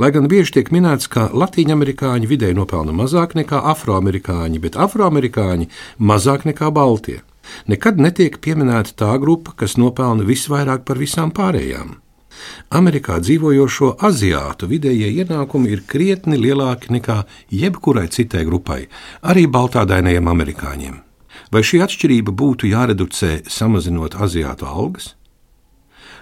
Lai 0.00 0.14
gan 0.16 0.32
bieži 0.32 0.56
tiek 0.56 0.72
minēts, 0.72 1.12
ka 1.12 1.28
latīņamerikāņi 1.28 2.30
vidēji 2.30 2.56
nopelna 2.56 2.96
mazāk 2.96 3.36
nekā 3.36 3.60
afroamerikāņi, 3.76 4.64
bet 4.64 4.80
afroamerikāņi 4.80 5.68
mazāk 6.00 6.48
nekā 6.48 6.72
baltie 6.72 7.20
nekad 7.70 8.00
netiek 8.00 8.38
pieminēta 8.42 8.96
tā 9.04 9.16
grupa, 9.22 9.56
kas 9.56 9.76
nopelna 9.80 10.26
visvairāk 10.26 10.86
par 10.88 11.00
visām 11.00 11.34
pārējām. 11.34 11.98
Amerikā 12.70 13.18
dzīvojošo 13.20 13.94
aziātu 14.06 14.68
vidējie 14.70 15.10
ienākumi 15.22 15.74
ir 15.74 15.84
krietni 15.86 16.38
lielāki 16.40 16.92
nekā 16.96 17.22
jebkurai 17.52 18.08
citai 18.08 18.46
grupai, 18.48 18.82
arī 19.22 19.46
baltādainajiem 19.50 20.30
amerikāņiem. 20.30 21.00
Vai 21.50 21.62
šī 21.66 21.80
atšķirība 21.84 22.34
būtu 22.36 22.70
jāreducē, 22.70 23.40
samazinot 23.50 24.14
aziātu 24.14 24.68
algas? 24.70 25.14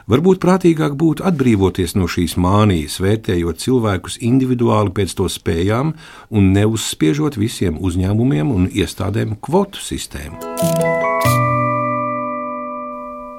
Varbūt 0.09 0.39
prātīgāk 0.41 0.95
būtu 0.97 1.25
atbrīvoties 1.29 1.93
no 2.01 2.07
šīs 2.09 2.39
mānijas, 2.41 2.97
vērtējot 3.05 3.61
cilvēkus 3.61 4.17
individuāli 4.25 4.95
pēc 4.97 5.13
to 5.19 5.29
spējām 5.29 5.93
un 6.33 6.49
neuzspiežot 6.55 7.37
visiem 7.37 7.77
uzņēmumiem 7.77 8.55
un 8.55 8.71
iestādēm 8.73 9.37
kvotu 9.37 9.85
sistēmu. 9.85 10.41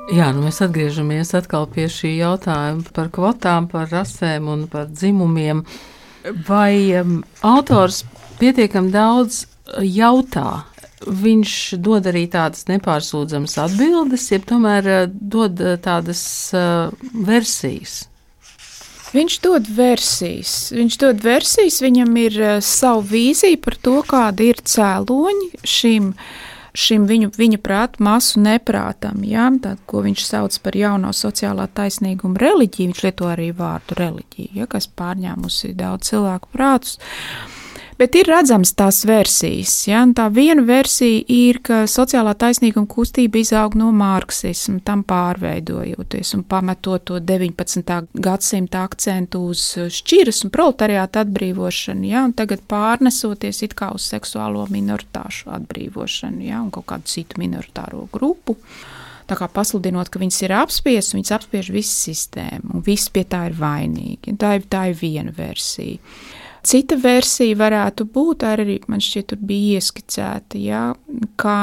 Jā, 0.09 0.31
nu 0.33 0.41
mēs 0.41 0.57
atgriežamies 0.65 1.35
atkal 1.37 1.67
pie 1.69 1.85
šī 1.91 2.15
jautājuma 2.17 2.93
par 2.95 3.11
kvotām, 3.13 3.67
par 3.69 3.91
rasēm 3.91 4.47
un 4.49 4.63
par 4.71 4.87
dzimumiem. 4.89 5.61
Vai 6.47 6.97
um, 6.97 7.19
autors 7.45 8.01
pietiekami 8.39 8.89
daudz 8.93 9.43
jautā? 9.85 10.63
Viņš 11.05 11.53
dod 11.85 12.09
arī 12.09 12.25
tādas 12.31 12.65
nepārsūdzamas 12.67 13.55
atbildes, 13.61 14.25
jeb 14.33 14.49
tomēr 14.49 14.89
uh, 14.89 15.05
dod 15.07 15.61
uh, 15.61 15.77
tādas 15.79 16.23
uh, 16.57 16.89
versijas. 17.13 18.01
Viņš 19.13 19.39
dod 19.45 19.69
versijas. 19.77 20.57
Viņš 20.73 21.01
dod 21.05 21.21
versijas, 21.21 21.83
viņam 21.85 22.17
ir 22.25 22.41
uh, 22.41 22.59
sava 22.65 23.05
vīzija 23.13 23.61
par 23.61 23.77
to, 23.77 23.99
kāda 24.09 24.49
ir 24.49 24.65
cēloņi 24.65 25.67
šim 25.69 26.15
uh, 26.15 26.29
šim 26.77 27.05
viņu, 27.09 27.31
viņa 27.37 27.59
prāta 27.63 28.03
masu 28.03 28.41
neprātam, 28.43 29.23
ja, 29.27 29.49
tā, 29.61 29.75
ko 29.89 30.03
viņš 30.05 30.25
sauc 30.25 30.57
par 30.63 30.77
jauno 30.77 31.13
sociālā 31.15 31.67
taisnīguma 31.73 32.39
reliģiju. 32.41 32.89
Viņš 32.89 33.05
lieto 33.05 33.29
arī 33.29 33.49
vārdu 33.55 33.97
reliģija, 33.99 34.51
ja, 34.61 34.69
kas 34.69 34.89
pārņēmusi 34.99 35.73
daudz 35.79 36.11
cilvēku 36.11 36.51
prātus. 36.53 36.99
Bet 37.99 38.15
ir 38.15 38.29
redzams 38.31 38.71
tās 38.79 39.01
versijas. 39.03 39.73
Ja? 39.89 40.05
Tā 40.15 40.29
viena 40.31 40.63
versija 40.63 41.19
ir, 41.35 41.57
ka 41.67 41.81
sociālā 41.83 42.31
taisnīguma 42.39 42.87
kustība 42.87 43.41
izaug 43.41 43.75
no 43.75 43.89
marksisma, 43.91 44.79
tam 44.87 45.01
pārveidojoties 45.07 46.31
un 46.37 46.45
pametot 46.47 47.03
to 47.09 47.19
19. 47.19 47.97
gadsimta 48.23 48.85
akcentu 48.87 49.43
uz 49.51 49.65
šķiras 49.99 50.45
un 50.47 50.55
proletariāta 50.55 51.25
atbrīvošanu, 51.25 52.07
ja? 52.07 52.23
un 52.29 52.37
tagad 52.39 52.63
pārnesoties 52.71 53.65
it 53.67 53.75
kā 53.75 53.91
uz 53.91 54.07
seksuālo 54.13 54.63
minoritāšu 54.71 55.51
atbrīvošanu 55.59 56.47
ja? 56.47 56.63
un 56.63 56.71
kaut 56.71 56.87
kādu 56.93 57.11
citu 57.11 57.43
minoritāro 57.43 58.07
grupu. 58.15 58.55
Tā 59.27 59.35
kā 59.35 59.51
pasludinot, 59.51 60.07
ka 60.07 60.23
viņas 60.23 60.43
ir 60.47 60.55
apspiestas, 60.55 61.17
viņas 61.19 61.35
apspiež 61.35 61.75
visu 61.75 61.97
sistēmu, 62.07 62.77
un 62.79 62.87
viss 62.87 63.11
pie 63.11 63.27
tā 63.27 63.49
ir 63.51 63.59
vainīgi. 63.59 64.39
Tā 64.39 64.55
ir, 64.55 64.71
tā 64.71 64.87
ir 64.93 65.01
viena 65.03 65.35
versija. 65.35 65.99
Cita 66.65 66.97
versija 66.99 67.55
varētu 67.59 68.05
būt 68.13 68.43
arī, 68.47 68.79
man 68.91 69.03
šķiet, 69.03 69.29
tur 69.31 69.39
bija 69.47 69.79
ieskicēta, 69.79 70.59
ja, 70.59 70.83
kā 71.39 71.59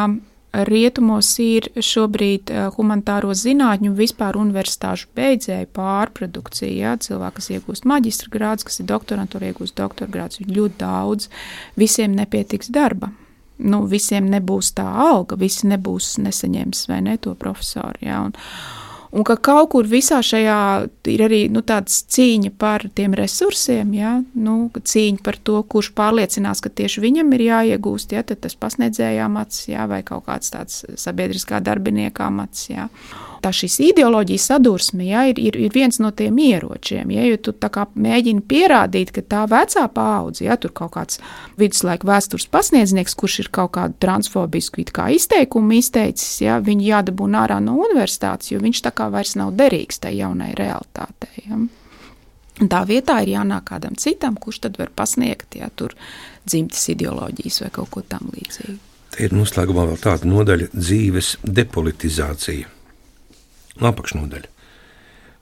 rietumos 0.65 1.29
ir 1.43 1.69
šobrīd 1.85 2.51
eh, 2.53 2.69
humanitāro 2.77 3.35
zinātņu 3.37 3.91
un 3.91 3.99
vispār 3.99 4.39
universitāšu 4.41 5.11
beidzēju 5.17 5.69
pārprodukcija. 5.77 6.73
Ja, 6.77 6.95
cilvēki, 7.01 7.37
kas 7.41 7.51
iegūst 7.57 7.89
maģistra 7.89 8.33
grādus, 8.33 8.67
kas 8.69 8.81
ir 8.81 8.89
doktorantūra, 8.91 9.51
iegūst 9.51 9.77
doktora 9.77 10.11
grādus, 10.13 10.41
ir 10.41 10.53
ļoti 10.57 10.81
daudz, 10.81 11.31
visiem 11.77 12.17
nepietiks 12.17 12.73
darba. 12.73 13.13
Nu, 13.57 13.87
visiem 13.89 14.27
nebūs 14.29 14.75
tā 14.77 14.85
alga, 14.85 15.39
visi 15.41 15.69
nebūs 15.71 16.17
nesaņems 16.21 16.89
vai 16.91 17.01
ne 17.05 17.17
to 17.21 17.33
profesoru. 17.41 17.97
Ja, 18.05 18.21
un, 18.29 18.35
Un 19.17 19.25
ka 19.25 19.39
kaut 19.41 19.71
kur 19.73 19.87
visā 19.89 20.19
šajā 20.25 20.59
ir 21.09 21.23
arī 21.25 21.39
nu, 21.49 21.63
tāds 21.65 22.03
cīņa 22.13 22.51
par 22.61 22.85
tiem 22.97 23.15
resursiem, 23.17 23.95
ja? 23.97 24.19
nu, 24.37 24.57
cīņa 24.77 25.23
par 25.25 25.39
to, 25.41 25.63
kurš 25.65 25.95
pārliecinās, 25.97 26.61
ka 26.61 26.69
tieši 26.69 27.01
viņam 27.05 27.33
ir 27.33 27.47
jāiegūst, 27.47 28.13
ja? 28.13 28.25
tas 28.27 28.59
pasniedzējā 28.61 29.25
amats 29.25 29.71
ja? 29.71 29.87
vai 29.89 30.03
kaut 30.05 30.27
kāds 30.29 30.53
tāds 30.53 30.85
sabiedriskā 31.01 31.63
darbinieka 31.65 32.29
amats. 32.29 32.69
Ja? 32.69 32.91
Tā 33.43 33.53
šīs 33.55 33.79
ideoloģijas 33.91 34.49
sadursme 34.51 35.07
ja, 35.09 35.25
ir, 35.31 35.39
ir, 35.43 35.57
ir 35.67 35.73
viens 35.75 35.99
no 36.03 36.11
tiem 36.17 36.39
ieročiem. 36.43 37.11
Ja, 37.15 37.25
jo 37.29 37.39
tu 37.41 37.55
mēģini 37.55 38.45
pierādīt, 38.49 39.13
ka 39.15 39.23
tā 39.23 39.45
vecā 39.51 39.87
paudze, 39.93 40.45
ja 40.47 40.57
tur 40.61 40.75
kaut 40.77 40.95
kāds 40.97 41.21
viduslaika 41.61 42.09
vēstures 42.09 42.49
pasniedznieks, 42.53 43.17
kurš 43.19 43.41
ir 43.45 43.51
kaut 43.55 43.75
kādu 43.77 43.97
transfobisku 44.03 44.85
izteikumu 45.17 45.79
izteicis, 45.79 46.41
ja, 46.45 46.61
viņu 46.61 46.87
jādabūna 46.91 47.45
ārā 47.47 47.61
no 47.63 47.79
universitātes, 47.87 48.53
jo 48.53 48.61
viņš 48.63 48.85
tā 48.87 48.95
kā 48.97 49.11
vairs 49.13 49.37
nav 49.39 49.55
derīgs 49.57 50.01
tai 50.03 50.17
jaunai 50.19 50.53
realitātei. 50.59 51.47
Ja. 51.47 51.61
Tā 52.57 52.85
vietā 52.89 53.19
ir 53.21 53.35
jānāk 53.35 53.67
kādam 53.69 53.97
citam, 54.01 54.37
kurš 54.41 54.63
tad 54.65 54.79
var 54.81 54.93
pasniegt 54.97 55.59
ja, 55.59 55.69
dzimtas 56.47 56.89
ideoloģijas 56.95 57.61
vai 57.65 57.73
kaut 57.75 57.91
ko 57.93 58.05
tamlīdzīgu. 58.07 58.79
Te 59.17 59.25
ir 59.25 59.35
noslēgumā 59.37 59.85
vēl 59.91 60.01
tāda 60.01 60.29
nodaļa- 60.29 60.71
dzīves 60.87 61.37
depolitizācija 61.45 62.76
apakšnodaļa. 63.81 64.53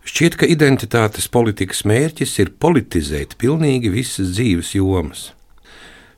Šķiet, 0.04 0.34
ka 0.36 0.48
identitātes 0.50 1.30
politikas 1.32 1.80
mērķis 1.88 2.34
ir 2.42 2.52
politizēt 2.60 3.38
pilnīgi 3.40 3.92
visas 3.94 4.34
dzīves 4.36 4.74
jomas. 4.76 5.30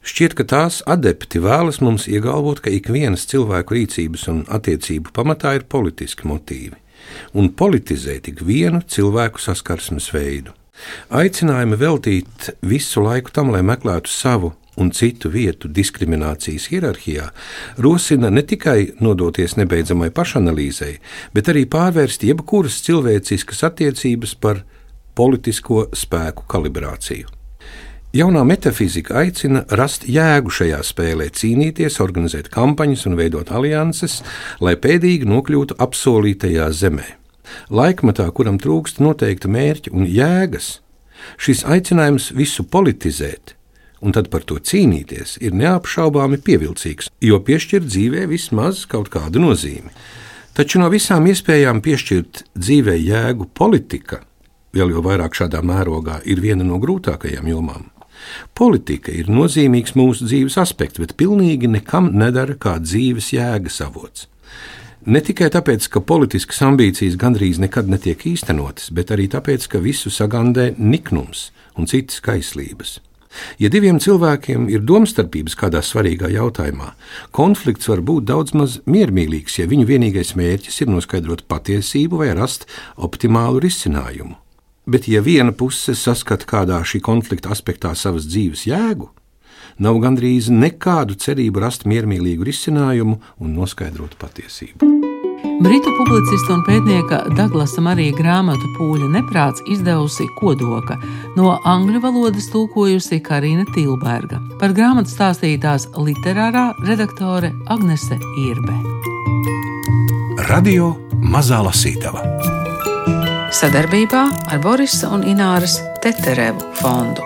Šķiet, 0.07 0.35
ka 0.39 0.47
tās 0.47 0.81
adepti 0.91 1.39
vēlas 1.43 1.79
mums 1.83 2.09
iegalvot, 2.11 2.61
ka 2.63 2.71
ik 2.71 2.91
vienas 2.91 3.27
cilvēku 3.31 3.79
rīcības 3.79 4.27
un 4.31 4.43
attiecību 4.51 5.15
pamatā 5.15 5.55
ir 5.59 5.67
politiski 5.71 6.27
motīvi, 6.31 6.79
un 7.35 7.51
politizēt 7.55 8.31
ik 8.31 8.43
vienu 8.47 8.83
cilvēku 8.83 9.43
saskarsmes 9.43 10.11
veidu. 10.15 10.55
Aicinājumi 11.11 11.79
veltīt 11.81 12.51
visu 12.67 13.03
laiku 13.03 13.33
tam, 13.35 13.55
lai 13.55 13.63
meklētu 13.67 14.11
savu 14.11 14.53
un 14.77 14.91
citu 14.93 15.31
vietu 15.33 15.69
diskriminācijas 15.73 16.69
hierarhijā 16.73 17.31
rosina 17.83 18.31
ne 18.31 18.43
tikai 18.43 18.93
nodoties 19.01 19.57
nebeidzamai 19.61 20.11
pašanalīzei, 20.15 20.99
bet 21.35 21.49
arī 21.53 21.65
pārvērst 21.71 22.27
jebkuras 22.29 22.83
cilvēciskas 22.87 23.65
attiecības 23.71 24.37
par 24.41 24.63
politisko 25.17 25.89
spēku 25.97 26.45
kalibrāciju. 26.51 27.33
Jaunā 28.17 28.47
metafizika 28.49 29.19
aicina 29.21 29.65
rast 29.77 30.07
jēgu 30.09 30.53
šajā 30.55 30.79
spēlē, 30.87 31.27
cīnīties, 31.37 31.99
organizēt 32.01 32.49
kampaņas 32.55 33.03
un 33.11 33.17
veidot 33.19 33.51
alianses, 33.53 34.23
lai 34.63 34.77
pēdīgi 34.81 35.29
nokļūtu 35.29 35.77
apsolītajā 35.85 36.71
zemē. 36.73 37.05
Laikmatā, 37.69 38.29
kuram 38.33 38.57
trūkst 38.63 39.03
noteikta 39.05 39.51
mērķa 39.53 39.93
un 39.93 40.09
jēgas, 40.09 40.79
šis 41.37 41.65
aicinājums 41.69 42.31
visu 42.39 42.65
politizēt, 42.65 43.57
un 44.01 44.13
tad 44.17 44.29
par 44.33 44.45
to 44.49 44.59
cīnīties 44.61 45.39
ir 45.45 45.57
neapšaubāmi 45.57 46.41
pievilcīgs, 46.45 47.11
jo 47.25 47.41
piešķir 47.41 47.85
dzīvē 47.87 48.27
vismaz 48.31 48.85
kaut 48.91 49.11
kādu 49.13 49.43
nozīmi. 49.43 49.93
Taču 50.57 50.81
no 50.81 50.89
visām 50.93 51.27
iespējām 51.29 51.83
piešķirt 51.85 52.47
dzīvē 52.57 52.97
jēgu 52.97 53.51
politika, 53.53 54.23
vēl 54.77 54.95
jau 54.95 55.03
vairāk 55.05 55.37
šādā 55.37 55.61
mērogā, 55.65 56.23
ir 56.25 56.41
viena 56.41 56.65
no 56.65 56.81
grūtākajām 56.81 57.51
jomām. 57.53 57.91
Politika 58.57 59.13
ir 59.13 59.29
nozīmīgs 59.29 59.95
mūsu 59.99 60.27
dzīves 60.27 60.57
aspekts, 60.61 61.01
bet 61.03 61.13
pilnīgi 61.21 61.69
nekam 61.69 62.09
nedara 62.17 62.57
kā 62.59 62.79
dzīves 62.81 63.35
jēgas 63.37 63.83
avots. 63.85 64.27
Ne 65.07 65.21
tikai 65.23 65.47
tāpēc, 65.55 65.87
ka 65.93 66.01
politiskas 66.03 66.65
ambīcijas 66.67 67.19
gandrīz 67.21 67.61
nekad 67.63 67.87
netiek 67.93 68.25
īstenotas, 68.27 68.89
bet 68.91 69.13
arī 69.15 69.29
tāpēc, 69.31 69.69
ka 69.71 69.79
visu 69.79 70.11
sagandē 70.11 70.73
niknums 70.79 71.51
un 71.79 71.87
citas 71.87 72.19
kaislības. 72.25 72.97
Ja 73.63 73.71
diviem 73.73 73.99
cilvēkiem 74.03 74.69
ir 74.73 74.85
domstarpības 74.87 75.57
kādā 75.59 75.83
svarīgā 75.85 76.31
jautājumā, 76.35 76.93
konflikts 77.37 77.91
var 77.91 78.03
būt 78.07 78.29
daudz 78.31 78.55
maz 78.57 78.79
miermīlīgs, 78.87 79.59
ja 79.61 79.69
viņu 79.71 79.87
vienīgais 79.89 80.35
mērķis 80.39 80.83
ir 80.85 80.93
noskaidrot 80.93 81.47
patiesību 81.51 82.23
vai 82.23 82.33
rast 82.37 82.69
optimālu 82.97 83.63
risinājumu. 83.65 84.37
Bet, 84.87 85.09
ja 85.11 85.19
viena 85.23 85.51
puse 85.51 85.97
saskata 85.99 86.47
kādā 86.47 86.79
šī 86.87 87.01
konflikta 87.03 87.51
aspektā 87.51 87.91
savas 87.99 88.29
dzīves 88.31 88.69
jēgu, 88.71 89.11
nav 89.83 89.99
gandrīz 90.05 90.53
nekādu 90.53 91.19
cerību 91.19 91.65
rast 91.67 91.89
miermīlīgu 91.91 92.47
risinājumu 92.47 93.19
un 93.43 93.59
noskaidrot 93.59 94.15
patiesību. 94.23 95.06
Britu 95.61 95.89
publicista 95.97 96.53
un 96.53 96.63
pētnieka 96.67 97.23
Douglasa 97.37 97.81
Marija 97.81 98.13
grāmatu 98.19 98.69
Pūļa 98.77 99.09
neprāts 99.15 99.63
izdevusi 99.73 100.27
Kodoka, 100.37 100.99
no 101.39 101.55
angļu 101.65 102.03
valodas 102.05 102.51
tulkojusi 102.53 103.23
Karina 103.25 103.65
Tilberga. 103.73 104.43
Par 104.61 104.77
grāmatu 104.77 105.15
stāstītās 105.15 105.89
literārā 105.97 106.69
redaktore 106.85 107.55
Agnese 107.73 108.21
Irbe. 108.45 108.77
Radio 110.51 110.93
Mazā 111.25 111.63
Lasītava 111.65 112.27
Sadarbībā 113.57 114.27
ar 114.53 114.61
Borisa 114.61 115.09
un 115.17 115.25
Ināras 115.25 115.81
Teterevu 116.05 116.75
fondu. 116.77 117.25